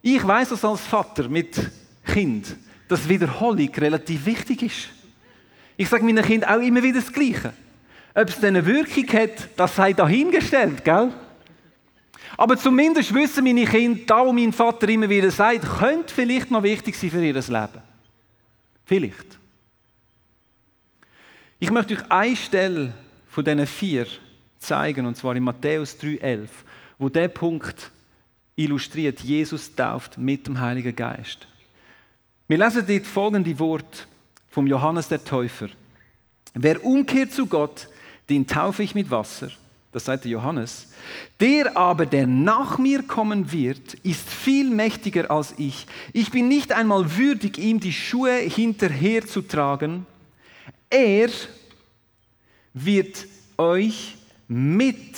Ich 0.00 0.26
weiß 0.26 0.48
das 0.48 0.64
als 0.64 0.80
Vater 0.80 1.28
mit 1.28 1.70
Kind 2.02 2.56
dass 2.88 3.08
Wiederholung 3.08 3.68
relativ 3.74 4.26
wichtig 4.26 4.62
ist. 4.62 4.88
Ich 5.76 5.88
sage 5.88 6.04
meinen 6.04 6.24
Kindern 6.24 6.50
auch 6.50 6.62
immer 6.62 6.82
wieder 6.82 7.00
das 7.00 7.12
Gleiche. 7.12 7.52
Ob 8.14 8.28
es 8.28 8.42
eine 8.42 8.64
Wirkung 8.64 9.06
hat, 9.12 9.48
das 9.56 9.76
sei 9.76 9.92
dahingestellt, 9.92 10.84
gell? 10.84 11.12
Aber 12.38 12.56
zumindest 12.56 13.14
wissen 13.14 13.44
meine 13.44 13.64
Kinder, 13.64 14.00
da 14.06 14.26
wo 14.26 14.32
mein 14.32 14.52
Vater 14.52 14.88
immer 14.88 15.08
wieder 15.08 15.30
sagt, 15.30 15.66
könnte 15.78 16.14
vielleicht 16.14 16.50
noch 16.50 16.62
wichtig 16.62 16.96
sein 16.96 17.10
für 17.10 17.24
ihr 17.24 17.34
Leben. 17.34 17.82
Vielleicht. 18.84 19.38
Ich 21.58 21.70
möchte 21.70 21.94
euch 21.94 22.10
eine 22.10 22.36
Stelle 22.36 22.92
von 23.28 23.44
diesen 23.44 23.66
vier 23.66 24.06
zeigen, 24.58 25.06
und 25.06 25.16
zwar 25.16 25.34
in 25.36 25.44
Matthäus 25.44 25.98
3,11, 26.00 26.48
wo 26.98 27.08
der 27.08 27.28
Punkt 27.28 27.90
illustriert, 28.54 29.20
Jesus 29.20 29.74
tauft 29.74 30.18
mit 30.18 30.46
dem 30.46 30.60
Heiligen 30.60 30.94
Geist. 30.94 31.46
Wir 32.48 32.58
lesen 32.58 32.84
dort 32.86 33.06
folgende 33.06 33.58
Wort 33.58 34.06
vom 34.48 34.68
Johannes 34.68 35.08
der 35.08 35.24
Täufer. 35.24 35.68
Wer 36.54 36.84
umkehrt 36.84 37.32
zu 37.32 37.46
Gott, 37.46 37.88
den 38.28 38.46
taufe 38.46 38.84
ich 38.84 38.94
mit 38.94 39.10
Wasser. 39.10 39.50
Das 39.90 40.04
sagt 40.04 40.24
der 40.24 40.30
Johannes. 40.32 40.88
Der 41.40 41.76
aber, 41.76 42.06
der 42.06 42.26
nach 42.26 42.78
mir 42.78 43.02
kommen 43.02 43.50
wird, 43.50 43.94
ist 44.02 44.28
viel 44.28 44.70
mächtiger 44.70 45.30
als 45.30 45.54
ich. 45.58 45.86
Ich 46.12 46.30
bin 46.30 46.46
nicht 46.48 46.72
einmal 46.72 47.16
würdig, 47.16 47.58
ihm 47.58 47.80
die 47.80 47.92
Schuhe 47.92 48.36
hinterher 48.36 49.26
zu 49.26 49.42
tragen. 49.42 50.06
Er 50.88 51.30
wird 52.74 53.26
euch 53.56 54.16
mit 54.46 55.16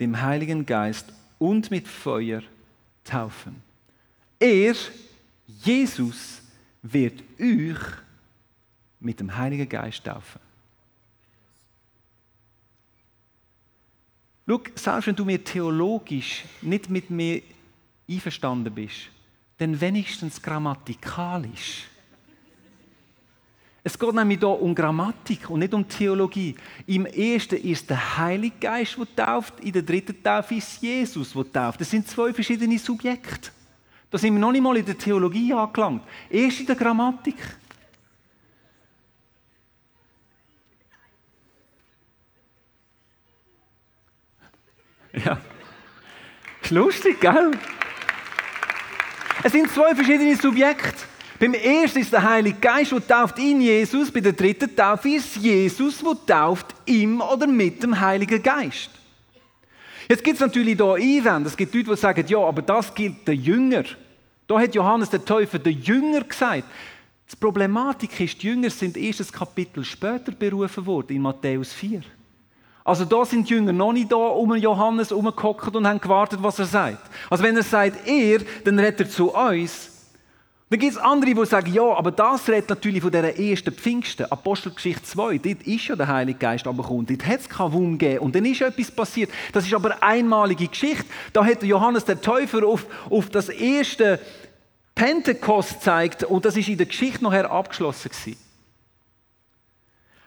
dem 0.00 0.20
Heiligen 0.20 0.66
Geist 0.66 1.06
und 1.38 1.70
mit 1.70 1.88
Feuer 1.88 2.42
taufen. 3.04 3.62
Er, 4.38 4.74
Jesus, 5.64 6.37
wird 6.82 7.22
euch 7.40 7.78
mit 9.00 9.20
dem 9.20 9.36
Heiligen 9.36 9.68
Geist 9.68 10.04
taufen. 10.04 10.40
Schau, 14.46 14.62
selbst 14.74 15.06
wenn 15.06 15.16
du 15.16 15.24
mir 15.24 15.44
theologisch 15.44 16.44
nicht 16.62 16.88
mit 16.88 17.10
mir 17.10 17.42
einverstanden 18.08 18.74
bist, 18.74 19.10
dann 19.58 19.78
wenigstens 19.78 20.40
grammatikalisch. 20.40 21.84
Es 23.84 23.98
geht 23.98 24.14
nämlich 24.14 24.38
hier 24.38 24.48
um 24.48 24.74
Grammatik 24.74 25.48
und 25.50 25.60
nicht 25.60 25.74
um 25.74 25.86
Theologie. 25.86 26.54
Im 26.86 27.06
ersten 27.06 27.56
ist 27.56 27.88
der 27.88 28.18
Heilige 28.18 28.56
Geist, 28.58 28.96
der 28.98 29.26
tauft, 29.26 29.60
in 29.60 29.72
der 29.72 29.82
dritten 29.82 30.22
Taufe 30.22 30.56
ist 30.56 30.82
Jesus, 30.82 31.32
der 31.32 31.52
tauft. 31.52 31.80
Das 31.80 31.90
sind 31.90 32.08
zwei 32.08 32.32
verschiedene 32.32 32.78
Subjekte. 32.78 33.50
Da 34.10 34.16
sind 34.16 34.34
wir 34.34 34.40
noch 34.40 34.52
nicht 34.52 34.62
mal 34.62 34.76
in 34.76 34.86
der 34.86 34.96
Theologie 34.96 35.52
angelangt. 35.52 36.02
Erst 36.30 36.60
in 36.60 36.66
der 36.66 36.76
Grammatik. 36.76 37.36
Ja. 45.12 45.40
Ist 46.62 46.70
lustig, 46.70 47.20
gell? 47.20 47.50
Es 49.42 49.52
sind 49.52 49.70
zwei 49.70 49.94
verschiedene 49.94 50.36
Subjekte. 50.36 51.06
Beim 51.38 51.54
ersten 51.54 52.00
ist 52.00 52.12
der 52.12 52.22
Heilige 52.22 52.58
Geist, 52.58 52.92
der 52.92 53.06
tauft 53.06 53.38
in 53.38 53.60
Jesus. 53.60 54.10
Bei 54.10 54.20
der 54.20 54.32
dritten 54.32 54.74
Taufe 54.74 55.08
ist 55.10 55.36
Jesus, 55.36 56.02
der 56.02 56.26
tauft 56.26 56.74
im 56.84 57.20
oder 57.20 57.46
mit 57.46 57.82
dem 57.82 57.98
Heiligen 57.98 58.42
Geist. 58.42 58.90
Jetzt 60.08 60.24
gibt 60.24 60.36
es 60.36 60.40
natürlich 60.40 60.76
hier 60.76 60.94
Einwände. 60.94 61.48
Es 61.48 61.56
gibt 61.56 61.74
Leute, 61.74 61.90
die 61.90 61.96
sagen, 61.96 62.24
ja, 62.26 62.38
aber 62.38 62.62
das 62.62 62.94
gilt 62.94 63.28
der 63.28 63.34
Jünger. 63.34 63.84
Da 64.46 64.58
hat 64.58 64.74
Johannes 64.74 65.10
der 65.10 65.22
Täufer 65.22 65.58
der 65.58 65.72
Jünger 65.72 66.22
gesagt. 66.22 66.64
Die 67.30 67.36
Problematik 67.36 68.18
ist, 68.18 68.42
die 68.42 68.46
Jünger 68.46 68.70
sind 68.70 68.96
erst 68.96 69.20
ein 69.20 69.30
Kapitel 69.30 69.84
später 69.84 70.32
berufen 70.32 70.86
worden, 70.86 71.14
in 71.14 71.20
Matthäus 71.20 71.74
4. 71.74 72.00
Also 72.82 73.04
da 73.04 73.22
sind 73.26 73.50
die 73.50 73.52
Jünger 73.52 73.74
noch 73.74 73.92
nicht 73.92 74.10
da 74.10 74.16
um 74.16 74.54
Johannes 74.56 75.10
herumgehockt 75.10 75.76
und 75.76 75.86
haben 75.86 76.00
gewartet, 76.00 76.38
was 76.42 76.58
er 76.58 76.64
sagt. 76.64 77.10
Also 77.28 77.44
wenn 77.44 77.54
er 77.54 77.62
sagt, 77.62 78.08
er, 78.08 78.40
dann 78.64 78.78
redet 78.78 79.00
er 79.00 79.10
zu 79.10 79.34
uns. 79.34 79.97
Dann 80.70 80.80
gibt 80.80 80.92
es 80.92 80.98
andere, 80.98 81.34
die 81.34 81.46
sagen, 81.46 81.72
ja, 81.72 81.82
aber 81.82 82.10
das 82.10 82.46
redet 82.46 82.68
natürlich 82.68 83.00
von 83.00 83.10
dieser 83.10 83.38
ersten 83.38 83.72
Pfingsten, 83.72 84.26
Apostelgeschichte 84.26 85.02
2. 85.02 85.38
Dort 85.38 85.62
ist 85.62 85.88
ja 85.88 85.96
der 85.96 86.08
Heilige 86.08 86.38
Geist 86.38 86.64
gekommen. 86.64 87.06
Dort 87.06 87.26
hat 87.26 87.40
es 87.40 87.48
keinen 87.48 87.72
Wund 87.72 87.98
gegeben. 87.98 88.18
Und 88.20 88.34
dann 88.34 88.44
ist 88.44 88.60
etwas 88.60 88.90
passiert. 88.90 89.30
Das 89.54 89.64
ist 89.64 89.72
aber 89.72 89.92
eine 89.92 90.02
einmalige 90.02 90.68
Geschichte. 90.68 91.06
Da 91.32 91.42
hat 91.44 91.62
Johannes 91.62 92.04
der 92.04 92.20
Täufer 92.20 92.66
auf, 92.66 92.84
auf 93.08 93.30
das 93.30 93.48
erste 93.48 94.20
Pentekost 94.94 95.74
gezeigt 95.74 96.24
und 96.24 96.44
das 96.44 96.56
ist 96.56 96.68
in 96.68 96.76
der 96.76 96.86
Geschichte 96.86 97.22
nachher 97.22 97.48
abgeschlossen 97.50 98.10
gewesen. 98.10 98.36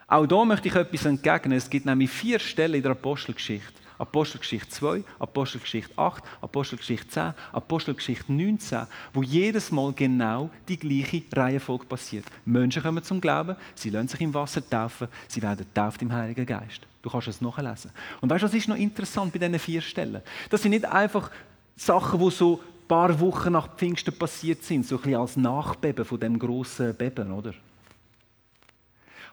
Auch 0.08 0.26
da 0.26 0.44
möchte 0.44 0.68
ich 0.68 0.74
etwas 0.74 1.04
entgegnen. 1.04 1.58
Es 1.58 1.70
gibt 1.70 1.86
nämlich 1.86 2.10
vier 2.10 2.38
Stellen 2.38 2.74
in 2.74 2.82
der 2.82 2.92
Apostelgeschichte. 2.92 3.81
Apostelgeschichte 4.02 4.68
2, 4.68 5.04
Apostelgeschichte 5.20 5.96
8, 5.96 6.24
Apostelgeschichte 6.40 7.06
10, 7.06 7.34
Apostelgeschichte 7.52 8.32
19, 8.32 8.80
wo 9.14 9.22
jedes 9.22 9.70
Mal 9.70 9.92
genau 9.92 10.50
die 10.66 10.76
gleiche 10.76 11.22
Reihenfolge 11.32 11.84
passiert. 11.86 12.24
Menschen 12.44 12.82
kommen 12.82 13.04
zum 13.04 13.20
Glauben, 13.20 13.54
sie 13.76 13.90
lassen 13.90 14.08
sich 14.08 14.20
im 14.20 14.34
Wasser 14.34 14.68
taufen, 14.68 15.06
sie 15.28 15.40
werden 15.40 15.66
tauft 15.72 16.02
im 16.02 16.12
Heiligen 16.12 16.44
Geist. 16.44 16.80
Du 17.00 17.10
kannst 17.10 17.28
es 17.28 17.40
nachlesen. 17.40 17.92
Und 18.20 18.28
weißt 18.28 18.42
du, 18.42 18.46
was 18.48 18.54
ist 18.54 18.68
noch 18.68 18.76
interessant 18.76 19.32
bei 19.32 19.38
diesen 19.38 19.58
vier 19.60 19.80
Stellen? 19.80 20.20
Das 20.50 20.62
sind 20.62 20.72
nicht 20.72 20.84
einfach 20.84 21.30
Sachen, 21.76 22.18
die 22.18 22.30
so 22.32 22.60
ein 22.60 22.88
paar 22.88 23.20
Wochen 23.20 23.52
nach 23.52 23.76
Pfingsten 23.76 24.18
passiert 24.18 24.64
sind, 24.64 24.84
so 24.84 24.96
ein 24.96 25.02
bisschen 25.02 25.20
als 25.20 25.36
Nachbeben 25.36 26.04
von 26.04 26.18
dem 26.18 26.36
großen 26.40 26.92
Beben, 26.96 27.30
oder? 27.30 27.54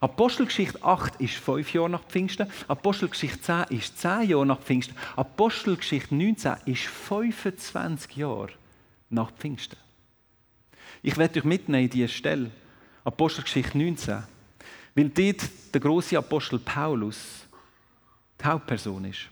Apostelgeschichte 0.02 0.82
8 0.82 1.20
ist 1.20 1.36
fünf 1.36 1.74
Jahre 1.74 1.90
nach 1.90 2.04
Pfingsten, 2.04 2.50
Apostelgeschichte 2.68 3.42
10 3.42 3.78
ist 3.78 4.00
zehn 4.00 4.30
Jahre 4.30 4.46
nach 4.46 4.60
Pfingsten, 4.60 4.96
Apostelgeschichte 5.16 6.16
19 6.16 6.54
ist 6.66 6.84
25 6.84 8.16
Jahre 8.16 8.50
nach 9.10 9.32
Pfingsten. 9.32 9.78
Ich 11.02 11.18
werde 11.18 11.40
euch 11.40 11.46
mitnehmen 11.46 11.84
in 11.84 11.90
diese 11.90 12.08
Stelle, 12.08 12.50
Apostelgeschichte 13.04 13.78
19, 13.78 14.24
weil 14.96 15.10
dort 15.10 15.50
der 15.74 15.82
große 15.82 16.18
Apostel 16.18 16.60
Paulus 16.60 17.18
die 18.40 18.46
Hauptperson 18.46 19.04
ist. 19.06 19.28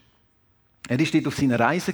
Er 0.89 0.99
war 0.99 1.05
dort 1.05 1.27
auf 1.27 1.35
seiner 1.35 1.59
Reise 1.59 1.93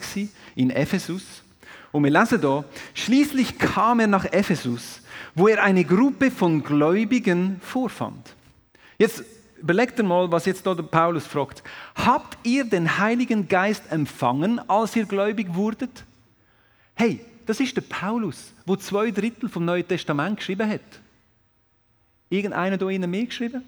in 0.56 0.72
Ephesus 0.72 1.44
und 1.92 2.04
wir 2.04 2.12
lesen 2.12 2.42
hier, 2.42 2.66
schließlich 2.96 3.60
kam 3.60 4.00
er 4.00 4.08
nach 4.08 4.26
Ephesus, 4.26 5.02
wo 5.36 5.48
er 5.48 5.62
eine 5.62 5.86
Gruppe 5.86 6.32
von 6.32 6.64
Gläubigen 6.64 7.60
vorfand. 7.62 8.36
Jetzt 8.98 9.24
überlegt 9.58 10.02
mal, 10.04 10.32
was 10.32 10.46
jetzt 10.46 10.66
der 10.66 10.76
Paulus 10.76 11.26
fragt. 11.26 11.64
Habt 11.96 12.38
ihr 12.44 12.66
den 12.66 12.98
Heiligen 12.98 13.48
Geist 13.48 13.84
empfangen, 13.90 14.60
als 14.70 14.96
ihr 14.96 15.06
gläubig 15.06 15.54
wurdet? 15.54 16.04
Hey, 16.96 17.22
das 17.46 17.60
ist 17.60 17.76
der 17.76 17.82
Paulus, 17.82 18.54
wo 18.66 18.76
zwei 18.76 19.12
Drittel 19.12 19.50
vom 19.50 19.66
Neuen 19.66 19.88
Testament 19.88 20.38
geschrieben 20.38 20.70
hat. 20.70 20.82
Irgendeiner 22.30 22.78
da 22.78 22.90
innen 22.90 23.10
mehr 23.10 23.26
geschrieben? 23.26 23.64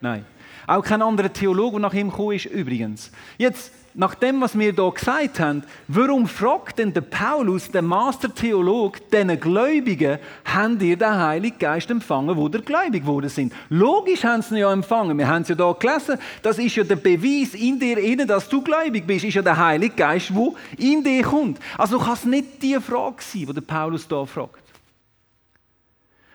Nein. 0.00 0.24
Auch 0.66 0.82
kein 0.82 1.02
anderer 1.02 1.32
Theologe, 1.32 1.72
der 1.72 1.80
nach 1.80 1.94
ihm 1.94 2.10
gekommen 2.10 2.36
ist, 2.36 2.46
übrigens. 2.46 3.10
Jetzt, 3.36 3.72
nach 3.98 4.14
dem, 4.14 4.40
was 4.40 4.56
wir 4.56 4.72
hier 4.72 4.90
gesagt 4.92 5.40
haben, 5.40 5.64
warum 5.88 6.28
fragt 6.28 6.78
denn 6.78 6.92
der 6.92 7.00
Paulus, 7.00 7.68
der 7.68 7.82
Mastertheolog, 7.82 9.10
diesen 9.10 9.40
Gläubigen, 9.40 10.18
habt 10.44 10.82
ihr 10.82 10.96
den 10.96 11.18
Heiligen 11.18 11.58
Geist 11.58 11.90
empfangen, 11.90 12.36
wo 12.36 12.46
ihr 12.46 12.62
gläubig 12.62 13.02
geworden 13.02 13.28
sind? 13.28 13.52
Logisch 13.68 14.22
haben 14.22 14.40
sie 14.40 14.54
ihn 14.54 14.60
ja 14.60 14.72
empfangen. 14.72 15.18
Wir 15.18 15.26
haben 15.26 15.42
es 15.42 15.48
ja 15.48 15.56
hier 15.56 15.76
gelesen. 15.80 16.16
Das 16.42 16.60
ist 16.60 16.76
ja 16.76 16.84
der 16.84 16.94
Beweis 16.94 17.54
in 17.54 17.80
dir, 17.80 18.24
dass 18.24 18.48
du 18.48 18.62
gläubig 18.62 19.04
bist, 19.04 19.24
ist 19.24 19.34
ja 19.34 19.42
der 19.42 19.56
Heilige 19.56 19.96
Geist, 19.96 20.30
der 20.30 20.52
in 20.78 21.02
dir 21.02 21.24
kommt. 21.24 21.58
Also 21.76 21.98
kann 21.98 22.14
es 22.14 22.24
nicht 22.24 22.62
die 22.62 22.76
Frage 22.76 23.16
sein, 23.18 23.46
die 23.46 23.52
der 23.52 23.60
Paulus 23.62 24.06
hier 24.08 24.26
fragt. 24.26 24.67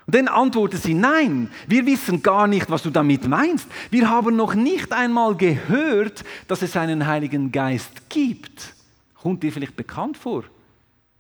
Und 0.06 0.16
dann 0.16 0.28
antworten 0.28 0.78
sie, 0.78 0.94
nein, 0.94 1.50
wir 1.68 1.86
wissen 1.86 2.22
gar 2.22 2.48
nicht, 2.48 2.70
was 2.70 2.84
du 2.84 2.90
damit 2.90 3.28
meinst. 3.28 3.68
Wir 3.90 4.10
haben 4.10 4.36
noch 4.36 4.54
nicht 4.54 4.92
einmal 4.92 5.36
gehört, 5.36 6.24
dass 6.48 6.62
es 6.62 6.76
einen 6.76 7.08
Heiligen 7.08 7.52
Geist 7.52 8.10
gibt. 8.10 8.74
Kommt 9.16 9.44
dir 9.44 9.52
vielleicht 9.52 9.78
bekannt 9.78 10.18
vor? 10.18 10.44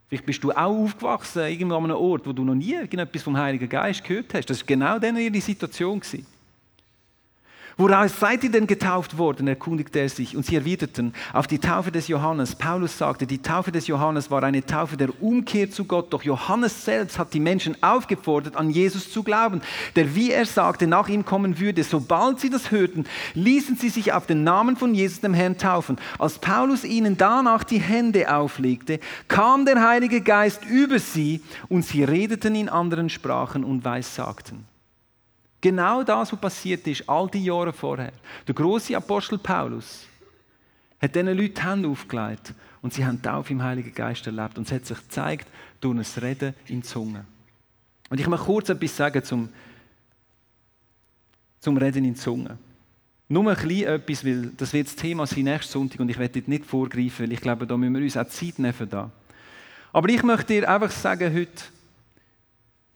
Vielleicht 0.09 0.25
bist 0.25 0.43
du 0.43 0.51
auch 0.51 0.83
aufgewachsen, 0.83 1.43
irgendwo 1.47 1.75
an 1.77 1.85
einem 1.85 1.95
Ort, 1.95 2.27
wo 2.27 2.33
du 2.33 2.43
noch 2.43 2.55
nie 2.55 2.73
irgendetwas 2.73 3.23
vom 3.23 3.37
Heiligen 3.37 3.69
Geist 3.69 4.03
gehört 4.03 4.33
hast. 4.33 4.49
Das 4.49 4.59
war 4.59 4.67
genau 4.67 4.99
dann 4.99 5.17
ihre 5.17 5.41
Situation. 5.41 5.99
Gewesen. 5.99 6.25
Woraus 7.75 8.19
seid 8.19 8.43
ihr 8.43 8.51
denn 8.51 8.67
getauft 8.67 9.17
worden? 9.17 9.47
erkundigte 9.47 9.99
er 9.99 10.09
sich. 10.09 10.37
Und 10.37 10.45
sie 10.45 10.55
erwiderten, 10.55 11.13
auf 11.33 11.47
die 11.47 11.57
Taufe 11.57 11.91
des 11.91 12.07
Johannes. 12.07 12.55
Paulus 12.55 12.97
sagte, 12.97 13.25
die 13.25 13.41
Taufe 13.41 13.71
des 13.71 13.87
Johannes 13.87 14.29
war 14.29 14.43
eine 14.43 14.63
Taufe 14.63 14.95
der 14.95 15.09
Umkehr 15.21 15.71
zu 15.71 15.85
Gott. 15.85 16.13
Doch 16.13 16.21
Johannes 16.23 16.85
selbst 16.85 17.17
hat 17.17 17.33
die 17.33 17.39
Menschen 17.39 17.75
aufgefordert, 17.81 18.55
an 18.55 18.69
Jesus 18.69 19.11
zu 19.11 19.23
glauben, 19.23 19.61
der, 19.95 20.15
wie 20.15 20.31
er 20.31 20.45
sagte, 20.45 20.85
nach 20.85 21.09
ihm 21.09 21.25
kommen 21.25 21.59
würde. 21.59 21.83
Sobald 21.83 22.39
sie 22.39 22.49
das 22.49 22.69
hörten, 22.69 23.05
ließen 23.33 23.75
sie 23.75 23.89
sich 23.89 24.13
auf 24.13 24.27
den 24.27 24.43
Namen 24.43 24.75
von 24.75 24.93
Jesus, 24.93 25.21
dem 25.21 25.33
Herrn, 25.33 25.57
taufen. 25.57 25.97
Als 26.19 26.37
Paulus 26.37 26.83
ihnen 26.83 27.17
danach 27.17 27.63
die 27.63 27.81
Hände 27.81 28.33
auflegte, 28.33 28.99
kam 29.27 29.65
der 29.65 29.87
Heilige 29.87 30.21
Geist 30.21 30.63
über 30.65 30.99
sie 30.99 31.41
und 31.69 31.85
sie 31.85 32.03
redeten 32.03 32.55
in 32.55 32.69
anderen 32.69 33.09
Sprachen 33.09 33.63
und 33.63 33.83
weissagten. 33.83 34.72
Genau 35.63 36.03
das, 36.03 36.33
was 36.33 36.41
passiert 36.41 36.85
ist, 36.87 37.07
all 37.07 37.29
die 37.29 37.45
Jahre 37.45 37.71
vorher. 37.71 38.11
Der 38.45 38.53
große 38.53 38.97
Apostel 38.97 39.37
Paulus 39.37 40.05
hat 41.01 41.15
diesen 41.15 41.27
Leuten 41.27 41.53
die 41.53 41.63
Hände 41.63 41.87
aufgelegt 41.87 42.53
und 42.81 42.93
sie 42.93 43.05
haben 43.05 43.21
Taufe 43.21 43.53
im 43.53 43.63
Heiligen 43.63 43.93
Geist 43.93 44.27
erlebt. 44.27 44.57
Und 44.57 44.67
es 44.67 44.73
hat 44.73 44.85
sich 44.85 44.97
gezeigt 44.97 45.47
durch 45.79 45.97
ein 45.97 46.21
Reden 46.21 46.53
in 46.67 46.83
Zunge. 46.83 47.23
Und 48.09 48.19
ich 48.19 48.27
möchte 48.27 48.45
kurz 48.45 48.67
etwas 48.67 48.97
sagen 48.97 49.23
zum, 49.23 49.47
zum 51.61 51.77
Reden 51.77 52.03
in 52.03 52.17
Zungen. 52.17 52.59
Nur 53.29 53.49
ein 53.49 53.55
bisschen 53.55 53.87
etwas, 53.87 54.25
weil 54.25 54.51
das 54.57 54.73
wird 54.73 54.87
das 54.87 54.97
Thema 54.97 55.25
sein 55.25 55.45
nächsten 55.45 55.71
Sonntag 55.71 56.01
und 56.01 56.09
ich 56.09 56.19
werde 56.19 56.41
dort 56.41 56.49
nicht 56.49 56.65
vorgreifen, 56.65 57.25
weil 57.25 57.31
ich 57.31 57.39
glaube, 57.39 57.65
da 57.65 57.77
müssen 57.77 57.93
wir 57.93 58.01
uns 58.01 58.17
auch 58.17 58.27
Zeit 58.27 58.59
nehmen. 58.59 58.89
Da. 58.89 59.09
Aber 59.93 60.09
ich 60.09 60.23
möchte 60.23 60.47
dir 60.47 60.69
einfach 60.69 60.91
sagen 60.91 61.33
heute, 61.33 61.63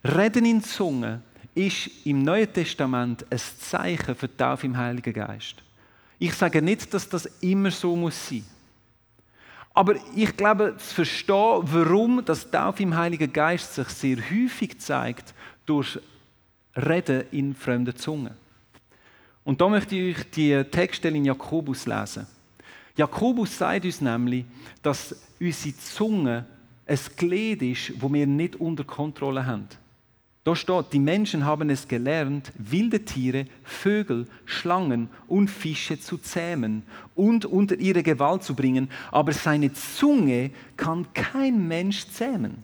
Reden 0.04 0.44
in 0.44 0.62
Zungen 0.62 1.24
ist 1.58 1.90
im 2.06 2.24
Neuen 2.24 2.52
Testament 2.54 3.26
ein 3.30 3.40
Zeichen 3.40 4.16
für 4.16 4.28
die 4.28 4.38
Taufe 4.38 4.68
im 4.68 4.78
Heiligen 4.78 5.14
Geist. 5.14 5.56
Ich 6.20 6.34
sage 6.34 6.62
nicht, 6.62 6.94
dass 6.94 7.10
das 7.10 7.26
immer 7.42 7.72
so 7.72 7.96
muss 7.96 8.30
sein. 8.30 8.46
Aber 9.74 9.96
ich 10.16 10.36
glaube, 10.38 10.76
zu 10.78 10.96
verstehen, 10.96 11.62
warum 11.64 12.24
das 12.24 12.50
Taufe 12.50 12.84
im 12.84 12.96
Heiligen 12.96 13.32
Geist 13.32 13.74
sich 13.74 13.88
sehr 13.90 14.18
häufig 14.18 14.80
zeigt 14.80 15.34
durch 15.66 16.00
Reden 16.76 17.24
in 17.32 17.56
fremden 17.56 17.96
Zungen. 17.96 18.34
Und 19.44 19.60
da 19.62 19.68
möchte 19.68 19.96
ich 19.96 20.18
euch 20.18 20.32
die 20.32 20.64
Textstelle 20.64 21.18
in 21.18 21.26
Jakobus 21.26 21.86
lesen. 21.86 22.28
Jakobus 22.96 23.58
sagt 23.58 23.86
uns 23.86 24.02
nämlich, 24.02 24.46
dass 24.82 25.16
unsere 25.40 25.78
Zunge 25.78 26.46
ein 26.86 27.00
Glied 27.16 27.62
ist, 27.62 28.02
wo 28.02 28.12
wir 28.12 28.28
nicht 28.28 28.56
unter 28.56 28.84
Kontrolle 28.84 29.46
haben. 29.46 29.68
Da 30.48 30.56
steht, 30.56 30.94
die 30.94 31.00
Menschen 31.00 31.44
haben 31.44 31.70
es 31.70 31.90
gelernt, 31.90 32.54
wilde 32.58 33.04
Tiere, 33.04 33.48
Vögel, 33.66 34.28
Schlangen 34.46 35.10
und 35.28 35.50
Fische 35.50 36.00
zu 36.00 36.18
zähmen 36.18 36.84
und 37.16 37.44
unter 37.44 37.76
ihre 37.76 38.02
Gewalt 38.02 38.44
zu 38.44 38.56
bringen, 38.56 38.90
aber 39.12 39.34
seine 39.34 39.74
Zunge 39.74 40.52
kann 40.78 41.06
kein 41.14 41.68
Mensch 41.68 42.08
zähmen. 42.08 42.64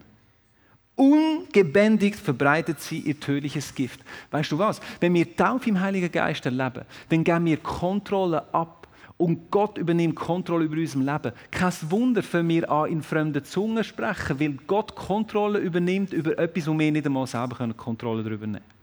Ungebändigt 0.96 2.16
verbreitet 2.22 2.80
sie 2.80 3.00
ihr 3.00 3.20
tödliches 3.20 3.76
Gift. 3.76 4.00
Weißt 4.32 4.54
du 4.54 4.58
was? 4.58 4.80
Wenn 5.02 5.14
wir 5.14 5.36
Taufe 5.36 5.68
im 5.68 5.82
Heiligen 5.82 6.10
Geist 6.10 6.46
erleben, 6.46 6.86
dann 7.10 7.26
geben 7.26 7.44
wir 7.44 7.58
Kontrolle 7.58 8.46
ab 8.54 8.83
und 9.18 9.52
Gott 9.52 9.78
übernimmt 9.78 10.16
Kontrolle 10.16 10.66
über 10.66 10.76
unserem 10.76 11.06
Leben. 11.06 11.32
Kein 11.52 11.74
Wunder, 11.90 12.24
wenn 12.32 12.50
wir 12.50 12.70
an 12.72 12.90
in 12.90 13.04
fremden 13.04 13.44
Zungen 13.44 13.84
sprechen, 13.84 14.40
weil 14.40 14.54
Gott 14.68 14.96
Kontrolle 14.96 15.60
übernimmt 15.60 16.14
über 16.14 16.38
etwas, 16.38 16.68
wo 16.68 16.78
wir 16.78 16.92
nicht 16.92 17.06
einmal 17.06 17.28
selber 17.28 17.74
Kontrolle 17.74 18.24
darüber 18.24 18.48
nehmen 18.48 18.62
können. 18.62 18.74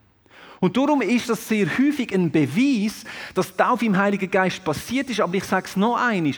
Und 0.60 0.76
darum 0.76 1.00
ist 1.00 1.28
das 1.28 1.48
sehr 1.48 1.66
häufig 1.66 2.14
ein 2.14 2.30
Beweis, 2.30 3.04
dass 3.34 3.56
Taufe 3.56 3.86
im 3.86 3.96
Heiligen 3.96 4.30
Geist 4.30 4.62
passiert 4.62 5.08
ist. 5.08 5.20
Aber 5.20 5.34
ich 5.34 5.44
sage 5.44 5.66
es 5.66 5.76
noch 5.76 5.96
einmal. 5.96 6.34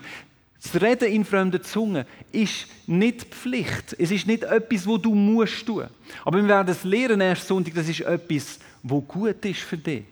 Das 0.63 0.81
Reden 0.81 1.09
in 1.09 1.25
fremden 1.25 1.61
Zungen 1.63 2.05
ist 2.31 2.69
nicht 2.87 3.25
Pflicht. 3.35 3.97
Es 3.99 4.13
ist 4.13 4.29
nicht 4.29 4.45
etwas, 4.45 4.87
wo 4.87 4.97
du 4.97 5.13
musst 5.13 5.67
tun. 5.67 5.87
Aber 6.25 6.39
wir 6.39 6.47
werden 6.47 6.69
es 6.69 6.85
lernen 6.85 7.21
erst 7.21 7.49
Sonntag, 7.49 7.75
das 7.75 7.89
ist 7.89 8.03
etwas, 8.03 8.61
wo 8.85 9.01
gut 9.01 9.45
ist 9.45 9.61
für 9.61 9.77
dich. 9.77 10.05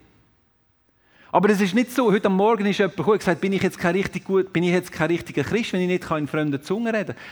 Aber 1.32 1.48
es 1.50 1.60
ist 1.60 1.74
nicht 1.74 1.92
so, 1.92 2.10
heute 2.10 2.26
am 2.26 2.36
Morgen 2.36 2.66
ist 2.66 2.78
jemand 2.78 2.96
gekommen 2.96 3.14
und 3.14 3.18
gesagt, 3.20 3.40
bin 3.40 3.52
ich 3.52 3.62
jetzt 3.62 3.78
kein 3.78 3.94
richtig 3.94 4.24
gut, 4.24 4.52
bin 4.52 4.64
ich 4.64 4.70
jetzt 4.70 4.90
kein 4.90 5.10
richtiger 5.10 5.44
Christ, 5.44 5.72
wenn 5.72 5.80
ich 5.80 5.86
nicht 5.86 6.10
in 6.10 6.26
fremden 6.26 6.62
Zungen 6.62 6.94
reden 6.94 7.14
kann. 7.14 7.24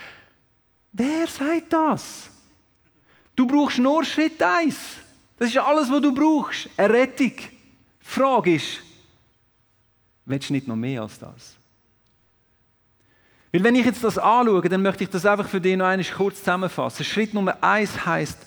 Wer 0.93 1.27
sagt 1.27 1.73
das? 1.73 2.31
Du 3.35 3.47
brauchst 3.47 3.79
nur 3.79 4.05
Schritt 4.05 4.43
eins. 4.43 4.77
Das 5.39 5.49
ist 5.49 5.59
alles, 5.59 5.91
was 5.91 6.01
du 6.01 6.15
brauchst. 6.15 6.69
Eine 6.77 6.95
Rettung. 6.95 7.33
Die 7.37 7.51
Frage 8.01 8.55
ist, 8.55 8.81
willst 10.25 10.49
du 10.49 10.55
nicht 10.55 10.67
noch 10.67 10.77
mehr 10.77 11.03
als 11.03 11.19
das? 11.19 11.57
Weil 13.53 13.65
wenn 13.65 13.75
ich 13.75 13.87
jetzt 13.87 14.05
das 14.05 14.19
anschaue, 14.19 14.69
dann 14.69 14.83
möchte 14.83 15.05
ich 15.05 15.11
das 15.11 15.25
einfach 15.25 15.49
für 15.49 15.61
dich 15.61 15.77
noch 15.77 15.87
einmal 15.87 16.07
kurz 16.07 16.39
zusammenfassen. 16.39 17.05
Schritt 17.05 17.35
Nummer 17.35 17.57
eins 17.63 18.05
heißt, 18.05 18.39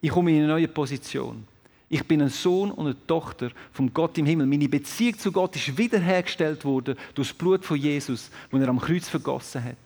ich 0.00 0.10
komme 0.10 0.30
in 0.30 0.38
eine 0.38 0.48
neue 0.48 0.68
Position. 0.68 1.46
Ich 1.92 2.08
bin 2.08 2.22
ein 2.22 2.30
Sohn 2.30 2.70
und 2.70 2.86
eine 2.86 3.06
Tochter 3.06 3.50
von 3.70 3.92
Gott 3.92 4.16
im 4.16 4.24
Himmel. 4.24 4.46
Meine 4.46 4.66
Beziehung 4.66 5.18
zu 5.18 5.30
Gott 5.30 5.54
ist 5.56 5.76
wiederhergestellt 5.76 6.64
worden 6.64 6.96
durch 7.14 7.28
das 7.28 7.36
Blut 7.36 7.66
von 7.66 7.76
Jesus, 7.76 8.30
das 8.50 8.60
er 8.62 8.68
am 8.68 8.80
Kreuz 8.80 9.10
vergossen 9.10 9.62
hat. 9.62 9.76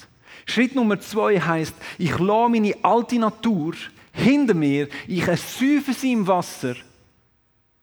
Schritt 0.46 0.76
Nummer 0.76 1.00
zwei 1.00 1.40
heißt, 1.40 1.74
ich 1.98 2.16
lasse 2.16 2.48
meine 2.48 2.76
alte 2.84 3.18
Natur 3.18 3.74
hinter 4.12 4.54
mir, 4.54 4.88
ich 5.08 5.26
ersäufe 5.26 5.92
sie 5.92 6.12
im 6.12 6.28
Wasser, 6.28 6.76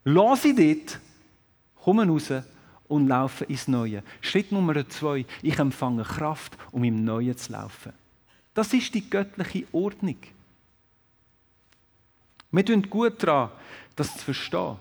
lasse 0.05 0.53
sie 0.53 0.55
dort, 0.55 1.01
komme 1.83 2.07
raus 2.07 2.31
und 2.87 3.09
laufe 3.09 3.43
ins 3.43 3.67
Neue. 3.67 4.03
Schritt 4.21 4.53
Nummer 4.53 4.87
zwei, 4.87 5.25
ich 5.41 5.59
empfange 5.59 6.03
Kraft, 6.03 6.53
um 6.71 6.85
im 6.85 7.03
Neuen 7.03 7.35
zu 7.35 7.51
laufen. 7.51 7.91
Das 8.53 8.73
ist 8.73 8.93
die 8.93 9.09
göttliche 9.09 9.65
Ordnung. 9.73 10.15
Wir 12.53 12.63
tun 12.63 12.87
gut 12.87 13.21
daran, 13.23 13.49
das 13.95 14.15
zu 14.17 14.25
verstehen. 14.25 14.77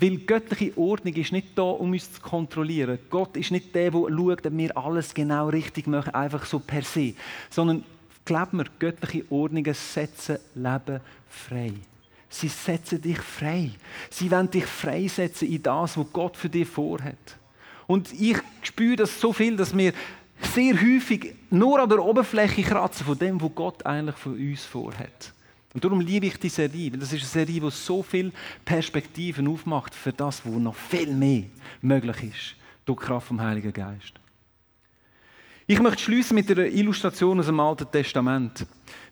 Weil 0.00 0.18
göttliche 0.18 0.76
Ordnung 0.78 1.14
ist 1.14 1.32
nicht 1.32 1.58
da, 1.58 1.62
um 1.62 1.90
uns 1.90 2.12
zu 2.12 2.20
kontrollieren. 2.20 2.98
Gott 3.10 3.36
ist 3.36 3.50
nicht 3.50 3.74
der, 3.74 3.90
der 3.90 4.00
schaut, 4.00 4.46
ob 4.46 4.56
wir 4.56 4.76
alles 4.76 5.12
genau 5.12 5.48
richtig 5.48 5.88
machen, 5.88 6.14
einfach 6.14 6.46
so 6.46 6.60
per 6.60 6.82
se. 6.82 7.14
Sondern, 7.50 7.84
glaub 8.24 8.52
mir, 8.52 8.66
göttliche 8.78 9.24
Ordnungen 9.28 9.74
setzen 9.74 10.38
Leben 10.54 11.00
frei. 11.28 11.72
Sie 12.28 12.48
setzen 12.48 13.00
dich 13.00 13.18
frei. 13.18 13.70
Sie 14.10 14.30
wollen 14.30 14.50
dich 14.50 14.66
freisetzen 14.66 15.48
in 15.48 15.62
das, 15.62 15.96
was 15.96 16.12
Gott 16.12 16.36
für 16.36 16.48
dich 16.48 16.68
vorhat. 16.68 17.36
Und 17.88 18.12
ich 18.12 18.36
spüre 18.62 18.96
das 18.96 19.18
so 19.20 19.32
viel, 19.32 19.56
dass 19.56 19.76
wir 19.76 19.92
sehr 20.54 20.74
häufig 20.80 21.34
nur 21.50 21.80
an 21.80 21.88
der 21.88 22.04
Oberfläche 22.04 22.62
kratzen 22.62 23.06
von 23.06 23.18
dem, 23.18 23.40
was 23.40 23.54
Gott 23.54 23.84
eigentlich 23.84 24.16
von 24.16 24.34
uns 24.34 24.64
vorhat. 24.64 25.32
Und 25.74 25.84
darum 25.84 26.00
liebe 26.00 26.26
ich 26.26 26.38
die 26.38 26.48
Serie, 26.48 26.92
weil 26.92 27.00
das 27.00 27.12
ist 27.12 27.20
eine 27.20 27.46
Serie, 27.46 27.60
die 27.60 27.70
so 27.70 28.02
viele 28.02 28.32
Perspektiven 28.64 29.46
aufmacht 29.48 29.94
für 29.94 30.12
das, 30.12 30.42
was 30.44 30.54
noch 30.54 30.74
viel 30.74 31.12
mehr 31.12 31.44
möglich 31.82 32.16
ist 32.22 32.56
durch 32.86 33.00
die 33.00 33.06
Kraft 33.06 33.28
vom 33.28 33.40
Heiligen 33.40 33.72
Geist. 33.72 34.14
Ich 35.66 35.80
möchte 35.80 36.02
schließen 36.02 36.34
mit 36.34 36.50
einer 36.50 36.64
Illustration 36.64 37.38
aus 37.38 37.46
dem 37.46 37.60
Alten 37.60 37.90
Testament. 37.92 38.64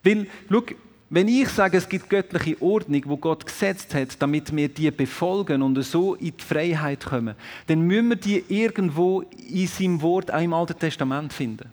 Weil, 0.03 0.25
schau, 0.49 0.63
wenn 1.09 1.27
ich 1.27 1.47
sage, 1.49 1.77
es 1.77 1.87
gibt 1.87 2.09
göttliche 2.09 2.61
Ordnung, 2.61 3.01
wo 3.05 3.15
Gott 3.15 3.45
gesetzt 3.45 3.93
hat, 3.93 4.21
damit 4.21 4.53
wir 4.53 4.67
die 4.67 4.91
befolgen 4.91 5.61
und 5.61 5.81
so 5.83 6.15
in 6.15 6.35
die 6.35 6.43
Freiheit 6.43 7.05
kommen, 7.05 7.35
dann 7.67 7.81
müssen 7.81 8.09
wir 8.09 8.15
die 8.15 8.43
irgendwo 8.49 9.21
in 9.21 9.67
seinem 9.67 10.01
Wort 10.01 10.33
auch 10.33 10.41
im 10.41 10.53
Alten 10.53 10.77
Testament 10.77 11.31
finden. 11.31 11.69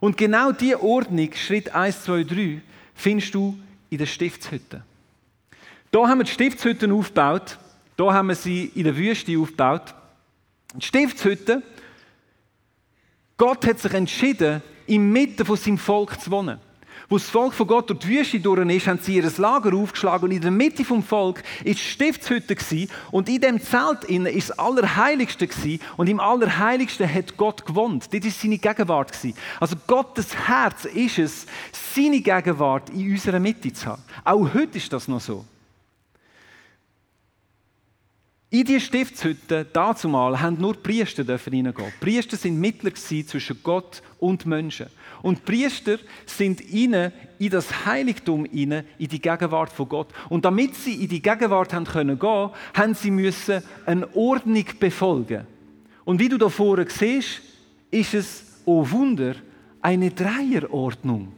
Und 0.00 0.16
genau 0.16 0.50
diese 0.50 0.82
Ordnung, 0.82 1.28
Schritt 1.34 1.72
1, 1.72 2.04
2, 2.04 2.24
3, 2.24 2.62
findest 2.94 3.34
du 3.34 3.56
in 3.90 3.98
der 3.98 4.06
Stiftshütte. 4.06 4.82
Da 5.90 6.08
haben 6.08 6.18
wir 6.18 6.24
die 6.24 6.30
Stiftshütten 6.30 6.92
aufgebaut. 6.92 7.58
Da 7.96 8.12
haben 8.12 8.28
wir 8.28 8.34
sie 8.34 8.66
in 8.74 8.84
der 8.84 8.96
Wüste 8.96 9.36
aufgebaut. 9.38 9.94
Die 10.74 10.82
Stiftshütte, 10.86 11.62
Gott 13.36 13.66
hat 13.66 13.80
sich 13.80 13.92
entschieden, 13.92 14.62
in 14.86 15.12
Mitte 15.12 15.44
von 15.44 15.56
seinem 15.56 15.78
Volk 15.78 16.20
zu 16.20 16.30
wohnen. 16.30 16.58
Wo 17.10 17.18
das 17.18 17.28
Volk 17.28 17.54
von 17.54 17.66
Gott 17.66 17.90
durch 17.90 17.98
die 17.98 18.08
Wüste 18.08 18.38
durch 18.38 18.70
ist, 18.70 18.86
haben 18.86 19.00
sie 19.02 19.16
ihr 19.16 19.28
Lager 19.36 19.76
aufgeschlagen 19.76 20.28
und 20.28 20.30
in 20.30 20.42
der 20.42 20.52
Mitte 20.52 20.84
vom 20.84 21.02
Volk 21.02 21.42
war 21.42 21.64
die 21.64 21.74
Stiftshütte 21.74 22.56
und 23.10 23.28
in 23.28 23.40
dem 23.40 23.60
Zelt 23.60 24.04
innen 24.04 24.32
ist 24.32 24.50
das 24.50 24.58
Allerheiligste 24.60 25.48
und 25.96 26.08
im 26.08 26.20
Allerheiligsten 26.20 27.12
hat 27.12 27.36
Gott 27.36 27.66
gewohnt. 27.66 28.14
Das 28.14 28.24
ist 28.24 28.40
seine 28.40 28.58
Gegenwart 28.58 29.10
Also 29.58 29.74
Gottes 29.88 30.36
Herz 30.46 30.84
ist 30.84 31.18
es, 31.18 31.46
seine 31.72 32.20
Gegenwart 32.20 32.90
in 32.90 33.10
unserer 33.10 33.40
Mitte 33.40 33.72
zu 33.72 33.86
haben. 33.86 34.02
Auch 34.24 34.54
heute 34.54 34.78
ist 34.78 34.92
das 34.92 35.08
noch 35.08 35.20
so. 35.20 35.44
In 38.50 38.64
diese 38.64 38.80
Stiftshütte, 38.80 39.64
dazumal, 39.72 40.40
haben 40.40 40.60
nur 40.60 40.74
Priester 40.74 41.28
reingehen. 41.28 41.74
Priester 42.00 42.36
sind 42.36 42.60
Mittler 42.60 42.94
zwischen 42.94 43.60
Gott 43.64 44.00
und 44.18 44.46
Menschen. 44.46 44.86
Und 45.22 45.38
die 45.38 45.52
Priester 45.52 45.98
sind 46.26 46.60
ihnen 46.70 47.12
in 47.38 47.50
das 47.50 47.86
Heiligtum 47.86 48.44
inne, 48.46 48.84
in 48.98 49.08
die 49.08 49.20
Gegenwart 49.20 49.72
von 49.72 49.88
Gott. 49.88 50.08
Und 50.28 50.44
damit 50.44 50.74
sie 50.74 50.94
in 51.02 51.08
die 51.08 51.22
Gegenwart 51.22 51.72
haben 51.72 51.84
können 51.84 52.18
gehen, 52.18 52.50
haben 52.74 52.94
sie 52.94 53.10
müssen 53.10 53.62
eine 53.86 54.14
Ordnung 54.14 54.64
befolgen. 54.78 55.46
Und 56.04 56.18
wie 56.18 56.28
du 56.28 56.38
da 56.38 56.48
vorne 56.48 56.86
siehst, 56.88 57.42
ist 57.90 58.14
es, 58.14 58.44
oh 58.64 58.88
Wunder, 58.90 59.34
eine 59.82 60.10
Dreierordnung. 60.10 61.32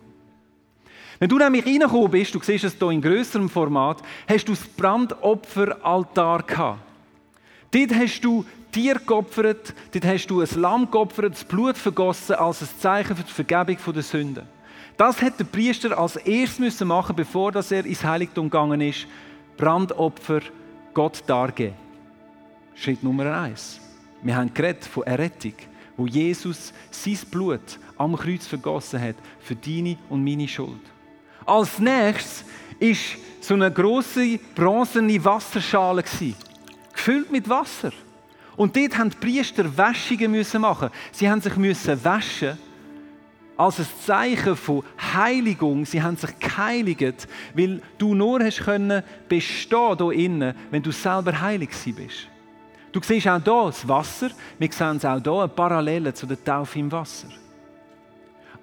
Wenn 1.19 1.29
du 1.29 1.39
nämlich 1.39 1.65
reingekommen 1.65 2.11
bist, 2.11 2.35
du 2.35 2.41
siehst 2.43 2.65
es 2.65 2.77
hier 2.77 2.91
in 2.91 3.01
größerem 3.01 3.49
Format, 3.49 4.03
hast 4.29 4.49
du 4.49 4.53
das 4.53 4.65
Brandopferaltar 4.65 6.43
gehabt. 6.43 6.81
Dort 7.71 7.95
hast 7.95 8.21
du 8.23 8.45
Tier 8.73 8.95
geopfert, 8.95 9.75
dort 9.93 10.05
hast 10.07 10.27
du 10.29 10.41
ein 10.41 10.49
Lamm 10.57 10.91
geopfert, 10.91 11.35
das 11.35 11.45
Blut 11.45 11.77
vergossen 11.77 12.37
als 12.37 12.63
ein 12.63 12.69
Zeichen 12.81 13.15
für 13.15 13.23
die 13.23 13.31
Vergebung 13.31 13.77
der 13.95 14.03
Sünden. 14.03 14.49
Das 14.97 15.21
hat 15.21 15.39
der 15.39 15.45
Priester 15.45 15.99
als 15.99 16.17
erstes 16.17 16.81
machen, 16.81 17.15
bevor 17.15 17.55
er 17.55 17.85
ins 17.85 18.03
Heiligtum 18.03 18.49
gegangen 18.49 18.81
ist. 18.81 19.07
Brandopfer 19.59 20.41
Gott 20.95 21.23
dargeben. 21.27 21.75
Schritt 22.75 23.03
Nummer 23.03 23.27
eins. 23.43 23.79
Wir 24.23 24.37
haben 24.37 24.53
geredet 24.55 24.85
von 24.87 25.03
Errettung, 25.03 25.55
wo 25.97 26.07
Jesus 26.07 26.73
sein 26.91 27.19
Blut 27.31 27.79
am 27.99 28.17
Kreuz 28.17 28.47
vergossen 28.47 29.01
hat 29.01 29.17
für 29.41 29.55
deine 29.55 29.99
und 30.09 30.25
meine 30.25 30.49
Schuld. 30.49 30.81
Als 31.45 31.79
nächstes 31.79 32.45
ist 32.79 33.19
so 33.41 33.55
eine 33.55 33.71
große 33.71 34.39
bronzene 34.55 35.23
Wasserschale 35.25 36.03
gefüllt 36.93 37.31
mit 37.31 37.49
Wasser. 37.49 37.93
Und 38.63 38.77
dort 38.77 38.97
haben 38.97 39.11
die 39.11 39.17
Priester 39.17 39.77
Wäschungen 39.77 40.31
machen. 40.61 40.91
Sie 41.11 41.29
haben 41.29 41.41
sich 41.41 41.57
müssen 41.57 42.05
waschen 42.05 42.57
als 43.57 43.81
ein 43.81 43.87
Zeichen 44.07 44.55
von 44.55 44.85
Heiligung. 45.13 45.85
Sie 45.85 46.01
haben 46.01 46.17
sich 46.17 46.39
geheiligt, 46.39 47.27
weil 47.55 47.83
du 47.99 48.15
nur 48.15 48.39
hast 48.39 48.61
können 48.61 49.03
bestehen 49.29 49.99
hier 49.99 50.13
innen, 50.13 50.55
wenn 50.71 50.81
du 50.81 50.93
selber 50.93 51.41
heilig 51.41 51.71
bist. 51.87 52.29
Du 52.93 53.01
siehst 53.03 53.27
auch 53.27 53.43
hier 53.43 53.65
das 53.67 53.89
Wasser. 53.89 54.31
Wir 54.61 54.71
sehen 54.71 54.99
es 54.99 55.05
auch 55.05 55.21
hier, 55.21 55.33
eine 55.33 55.49
Parallele 55.49 56.15
zu 56.15 56.25
der 56.25 56.45
Taufe 56.45 56.79
im 56.79 56.93
Wasser. 56.93 57.31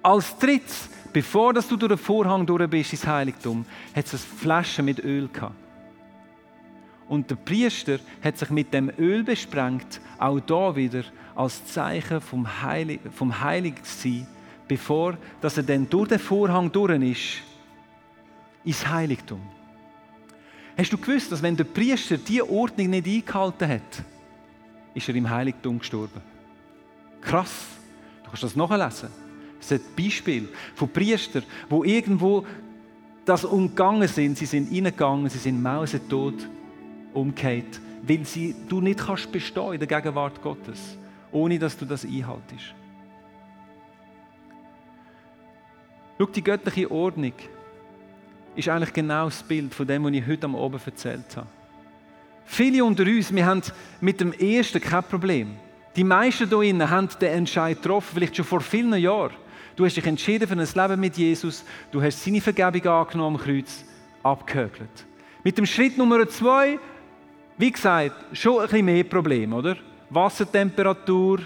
Als 0.02 0.34
drittes, 0.38 0.88
bevor 1.12 1.52
du 1.52 1.76
durch 1.76 1.90
den 1.90 1.98
Vorhang 1.98 2.46
durch 2.46 2.70
bist 2.70 2.94
ins 2.94 3.06
Heiligtum, 3.06 3.66
hat 3.94 4.06
es 4.06 4.14
eine 4.14 4.38
Flasche 4.40 4.82
mit 4.82 5.04
Öl 5.04 5.28
gehabt. 5.30 5.59
Und 7.10 7.28
der 7.28 7.34
Priester 7.34 7.98
hat 8.22 8.38
sich 8.38 8.50
mit 8.50 8.72
dem 8.72 8.88
Öl 8.96 9.24
besprengt, 9.24 10.00
auch 10.16 10.38
da 10.38 10.76
wieder 10.76 11.02
als 11.34 11.66
Zeichen 11.66 12.20
vom, 12.20 12.62
Heilig 12.62 13.00
vom 13.12 13.40
Heiligsein, 13.40 14.28
bevor 14.68 15.18
dass 15.40 15.56
er 15.56 15.64
dann 15.64 15.90
durch 15.90 16.06
den 16.06 16.20
Vorhang 16.20 16.70
durch 16.70 17.02
ist, 17.02 17.42
ins 18.62 18.86
Heiligtum. 18.86 19.40
Hast 20.78 20.92
du 20.92 20.98
gewusst, 20.98 21.32
dass 21.32 21.42
wenn 21.42 21.56
der 21.56 21.64
Priester 21.64 22.16
diese 22.16 22.48
Ordnung 22.48 22.90
nicht 22.90 23.08
eingehalten 23.08 23.68
hat, 23.68 24.04
ist 24.94 25.08
er 25.08 25.14
im 25.16 25.28
Heiligtum 25.28 25.80
gestorben? 25.80 26.20
Krass. 27.22 27.66
Du 28.22 28.30
kannst 28.30 28.44
das 28.44 28.54
nachlesen. 28.54 29.08
Es 29.58 29.68
ist 29.68 29.82
ein 29.82 29.96
Beispiel 29.96 30.48
von 30.76 30.88
Priestern, 30.88 31.42
wo 31.68 31.82
irgendwo 31.82 32.46
das 33.24 33.44
umgegangen 33.44 34.06
sind. 34.06 34.38
Sie 34.38 34.46
sind 34.46 34.70
reingegangen, 34.70 35.28
sie 35.28 35.38
sind 35.38 35.60
mausetot 35.60 36.48
umgekehrt, 37.14 37.80
weil 38.02 38.24
sie, 38.24 38.54
du 38.68 38.80
nicht 38.80 39.00
kannst 39.00 39.30
bestehen 39.30 39.74
in 39.74 39.78
der 39.78 39.88
Gegenwart 39.88 40.40
Gottes, 40.42 40.96
ohne 41.32 41.58
dass 41.58 41.76
du 41.76 41.84
das 41.84 42.04
einhaltest. 42.04 42.74
Schau, 46.18 46.26
die 46.26 46.44
göttliche 46.44 46.90
Ordnung 46.90 47.32
ist 48.54 48.68
eigentlich 48.68 48.92
genau 48.92 49.24
das 49.26 49.42
Bild 49.42 49.72
von 49.72 49.86
dem, 49.86 50.04
was 50.04 50.12
ich 50.12 50.26
heute 50.26 50.44
am 50.44 50.56
Abend 50.56 50.86
erzählt 50.86 51.36
habe. 51.36 51.46
Viele 52.44 52.84
unter 52.84 53.04
uns, 53.04 53.32
wir 53.32 53.46
haben 53.46 53.62
mit 54.00 54.20
dem 54.20 54.32
Ersten 54.32 54.80
kein 54.80 55.04
Problem. 55.04 55.56
Die 55.96 56.04
meisten 56.04 56.48
hier 56.48 56.58
drinnen 56.58 56.90
haben 56.90 57.08
den 57.20 57.32
Entscheid 57.32 57.80
getroffen, 57.80 58.10
vielleicht 58.14 58.36
schon 58.36 58.44
vor 58.44 58.60
vielen 58.60 58.94
Jahren. 58.94 59.34
Du 59.76 59.84
hast 59.84 59.96
dich 59.96 60.06
entschieden 60.06 60.46
für 60.46 60.54
ein 60.54 60.88
Leben 60.88 61.00
mit 61.00 61.16
Jesus, 61.16 61.64
du 61.90 62.02
hast 62.02 62.22
seine 62.22 62.40
Vergebung 62.40 62.86
angenommen 62.86 63.36
am 63.36 63.42
Kreuz, 63.42 63.84
abgehökelt. 64.22 65.06
Mit 65.42 65.56
dem 65.56 65.64
Schritt 65.64 65.96
Nummer 65.96 66.28
zwei 66.28 66.78
wie 67.60 67.70
gesagt, 67.70 68.36
schon 68.36 68.60
ein 68.60 68.68
bisschen 68.68 68.84
mehr 68.86 69.04
Probleme, 69.04 69.54
oder? 69.54 69.76
Wassertemperatur, 70.08 71.40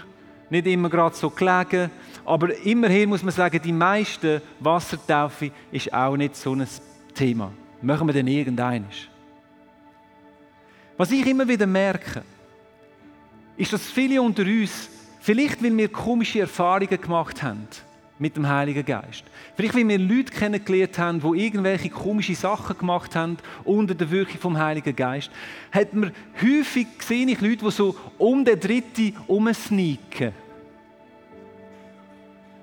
nicht 0.49 0.65
immer 0.65 0.89
gerade 0.89 1.15
so 1.15 1.29
gelegen. 1.29 1.91
Aber 2.23 2.55
immerhin 2.65 3.09
muss 3.09 3.21
man 3.21 3.33
sagen, 3.33 3.59
die 3.61 3.73
meisten 3.73 4.41
Wassertaufe 4.59 5.51
ist 5.71 5.93
auch 5.93 6.15
nicht 6.15 6.35
so 6.37 6.55
ein 6.55 6.65
Thema. 7.13 7.51
Machen 7.81 8.07
wir 8.07 8.13
denn 8.13 8.27
irgendeines? 8.27 9.09
Was 10.97 11.11
ich 11.11 11.27
immer 11.27 11.47
wieder 11.47 11.67
merke, 11.67 12.23
ist, 13.57 13.73
dass 13.73 13.85
viele 13.85 14.21
unter 14.21 14.43
uns, 14.43 14.89
vielleicht 15.19 15.61
weil 15.61 15.75
wir 15.75 15.89
komische 15.89 16.39
Erfahrungen 16.39 17.01
gemacht 17.01 17.43
haben, 17.43 17.67
mit 18.17 18.37
dem 18.37 18.47
Heiligen 18.47 18.85
Geist. 18.85 19.23
Vielleicht, 19.55 19.75
weil 19.75 19.87
wir 19.87 19.99
Leute 19.99 20.31
kennengelernt 20.31 20.97
haben, 20.97 21.19
die 21.19 21.45
irgendwelche 21.45 21.89
komische 21.89 22.35
Sachen 22.35 22.77
gemacht 22.77 23.15
haben 23.15 23.37
unter 23.63 23.93
der 23.93 24.09
Wirkung 24.09 24.39
vom 24.39 24.57
Heiligen 24.57 24.95
Geist, 24.95 25.29
hat 25.71 25.93
man 25.93 26.13
häufig 26.41 26.87
gesehen, 26.97 27.29
ich 27.29 27.41
Leute, 27.41 27.65
die 27.65 27.71
so 27.71 27.95
um 28.17 28.45
den 28.45 28.59
Dritten 28.59 29.15
umsneaken. 29.27 30.31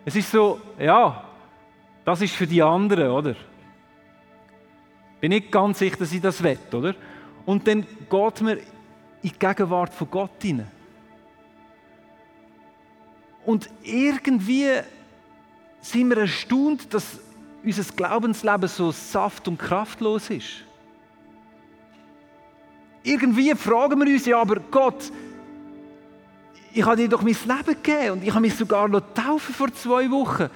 Es 0.04 0.16
ist 0.16 0.30
so, 0.30 0.60
ja, 0.78 1.22
das 2.04 2.22
ist 2.22 2.34
für 2.34 2.46
die 2.46 2.62
anderen, 2.62 3.10
oder? 3.10 3.36
Bin 5.20 5.30
nicht 5.30 5.52
ganz 5.52 5.78
sicher, 5.78 5.96
dass 5.98 6.12
ich 6.12 6.20
das 6.20 6.42
will, 6.42 6.58
oder? 6.72 6.94
Und 7.46 7.66
dann 7.68 7.82
geht 7.82 8.40
man 8.40 8.58
in 8.58 8.64
die 9.22 9.38
Gegenwart 9.38 9.94
von 9.94 10.10
Gott 10.10 10.42
hinein. 10.42 10.66
Und 13.44 13.68
irgendwie 13.82 14.68
sind 15.82 16.08
wir 16.08 16.18
erstaunt, 16.18 16.94
dass 16.94 17.18
unser 17.62 17.92
Glaubensleben 17.94 18.68
so 18.68 18.90
saft- 18.90 19.46
und 19.48 19.58
kraftlos 19.58 20.30
ist. 20.30 20.64
Irgendwie 23.02 23.54
fragen 23.54 24.00
wir 24.00 24.12
uns 24.12 24.24
ja, 24.24 24.40
aber 24.40 24.60
Gott, 24.70 25.12
ich 26.72 26.84
habe 26.84 26.96
dir 26.96 27.08
doch 27.08 27.22
mein 27.22 27.34
Leben 27.34 27.82
gegeben 27.82 28.10
und 28.12 28.24
ich 28.24 28.30
habe 28.30 28.40
mich 28.40 28.54
sogar 28.54 28.88
noch 28.88 29.02
taufen 29.12 29.54
vor 29.54 29.72
zwei 29.74 30.10
Wochen. 30.10 30.48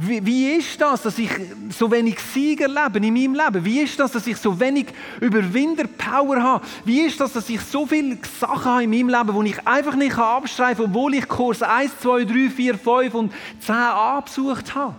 Wie, 0.00 0.24
wie, 0.24 0.52
ist 0.52 0.80
das, 0.80 1.02
dass 1.02 1.18
ich 1.18 1.28
so 1.76 1.90
wenig 1.90 2.20
Sieg 2.20 2.60
erlebe 2.60 3.04
in 3.04 3.12
meinem 3.12 3.34
Leben? 3.34 3.64
Wie 3.64 3.80
ist 3.80 3.98
das, 3.98 4.12
dass 4.12 4.28
ich 4.28 4.36
so 4.36 4.60
wenig 4.60 4.86
Überwinder-Power 5.20 6.40
habe? 6.40 6.64
Wie 6.84 7.00
ist 7.00 7.18
das, 7.18 7.32
dass 7.32 7.48
ich 7.48 7.60
so 7.60 7.84
viele 7.84 8.16
Sachen 8.38 8.64
habe 8.64 8.84
in 8.84 8.90
meinem 8.90 9.08
Leben, 9.08 9.44
die 9.44 9.50
ich 9.50 9.66
einfach 9.66 9.96
nicht 9.96 10.16
abstreifen 10.16 10.84
kann, 10.84 10.94
obwohl 10.94 11.14
ich 11.14 11.26
Kurs 11.26 11.62
1, 11.62 11.98
2, 11.98 12.24
3, 12.26 12.48
4, 12.48 12.78
5 12.78 13.14
und 13.14 13.32
10 13.58 13.74
abgesucht 13.74 14.72
habe? 14.76 14.94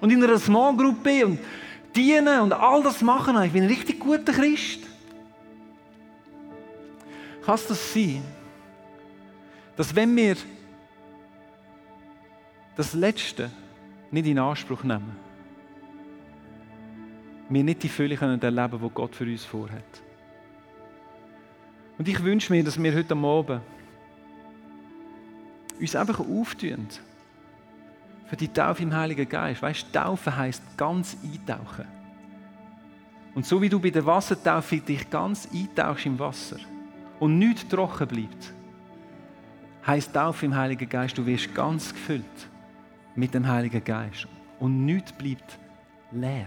Und 0.00 0.10
in 0.10 0.22
einer 0.24 0.38
Small 0.40 0.76
Group 0.76 1.00
bin 1.04 1.24
und 1.24 1.38
dienen 1.94 2.40
und 2.40 2.52
all 2.52 2.82
das 2.82 3.00
machen. 3.00 3.40
Ich 3.44 3.52
bin 3.52 3.62
ein 3.62 3.68
richtig 3.68 4.00
guter 4.00 4.32
Christ. 4.32 4.80
Kann 7.46 7.54
es 7.54 7.68
das 7.68 7.94
sein, 7.94 8.24
dass 9.76 9.94
wenn 9.94 10.16
wir 10.16 10.34
das 12.76 12.94
Letzte 12.94 13.52
nicht 14.10 14.26
in 14.26 14.38
Anspruch 14.38 14.82
nehmen, 14.84 15.16
wir 17.48 17.64
nicht 17.64 17.82
die 17.82 17.88
Fülle 17.88 18.16
können 18.16 18.40
erleben 18.40 18.78
die 18.80 18.90
Gott 18.90 19.14
für 19.14 19.24
uns 19.24 19.44
vorhat. 19.44 20.02
Und 21.96 22.06
ich 22.06 22.22
wünsche 22.22 22.52
mir, 22.52 22.62
dass 22.62 22.80
wir 22.80 22.94
heute 22.94 23.16
Abend 23.16 23.62
uns 25.80 25.96
einfach 25.96 26.20
auftun 26.20 26.86
für 28.26 28.36
die 28.36 28.48
Taufe 28.48 28.82
im 28.82 28.94
Heiligen 28.94 29.28
Geist. 29.28 29.62
Weißt 29.62 29.86
du, 29.88 29.98
Taufe 29.98 30.36
heisst 30.36 30.62
ganz 30.76 31.16
eintauchen. 31.24 31.86
Und 33.34 33.46
so 33.46 33.62
wie 33.62 33.68
du 33.68 33.80
bei 33.80 33.90
der 33.90 34.04
Wassertaufe 34.04 34.78
dich 34.78 35.08
ganz 35.08 35.48
eintauchst 35.52 36.06
im 36.06 36.18
Wasser 36.18 36.58
und 37.18 37.38
nichts 37.38 37.66
trocken 37.68 38.08
bleibt, 38.08 38.52
heisst 39.86 40.12
Taufe 40.12 40.46
im 40.46 40.54
Heiligen 40.54 40.88
Geist, 40.88 41.16
du 41.16 41.24
wirst 41.24 41.54
ganz 41.54 41.92
gefüllt 41.92 42.48
mit 43.18 43.34
dem 43.34 43.46
Heiligen 43.48 43.82
Geist. 43.82 44.28
Und 44.60 44.84
nichts 44.84 45.12
bleibt 45.12 45.58
leer. 46.12 46.46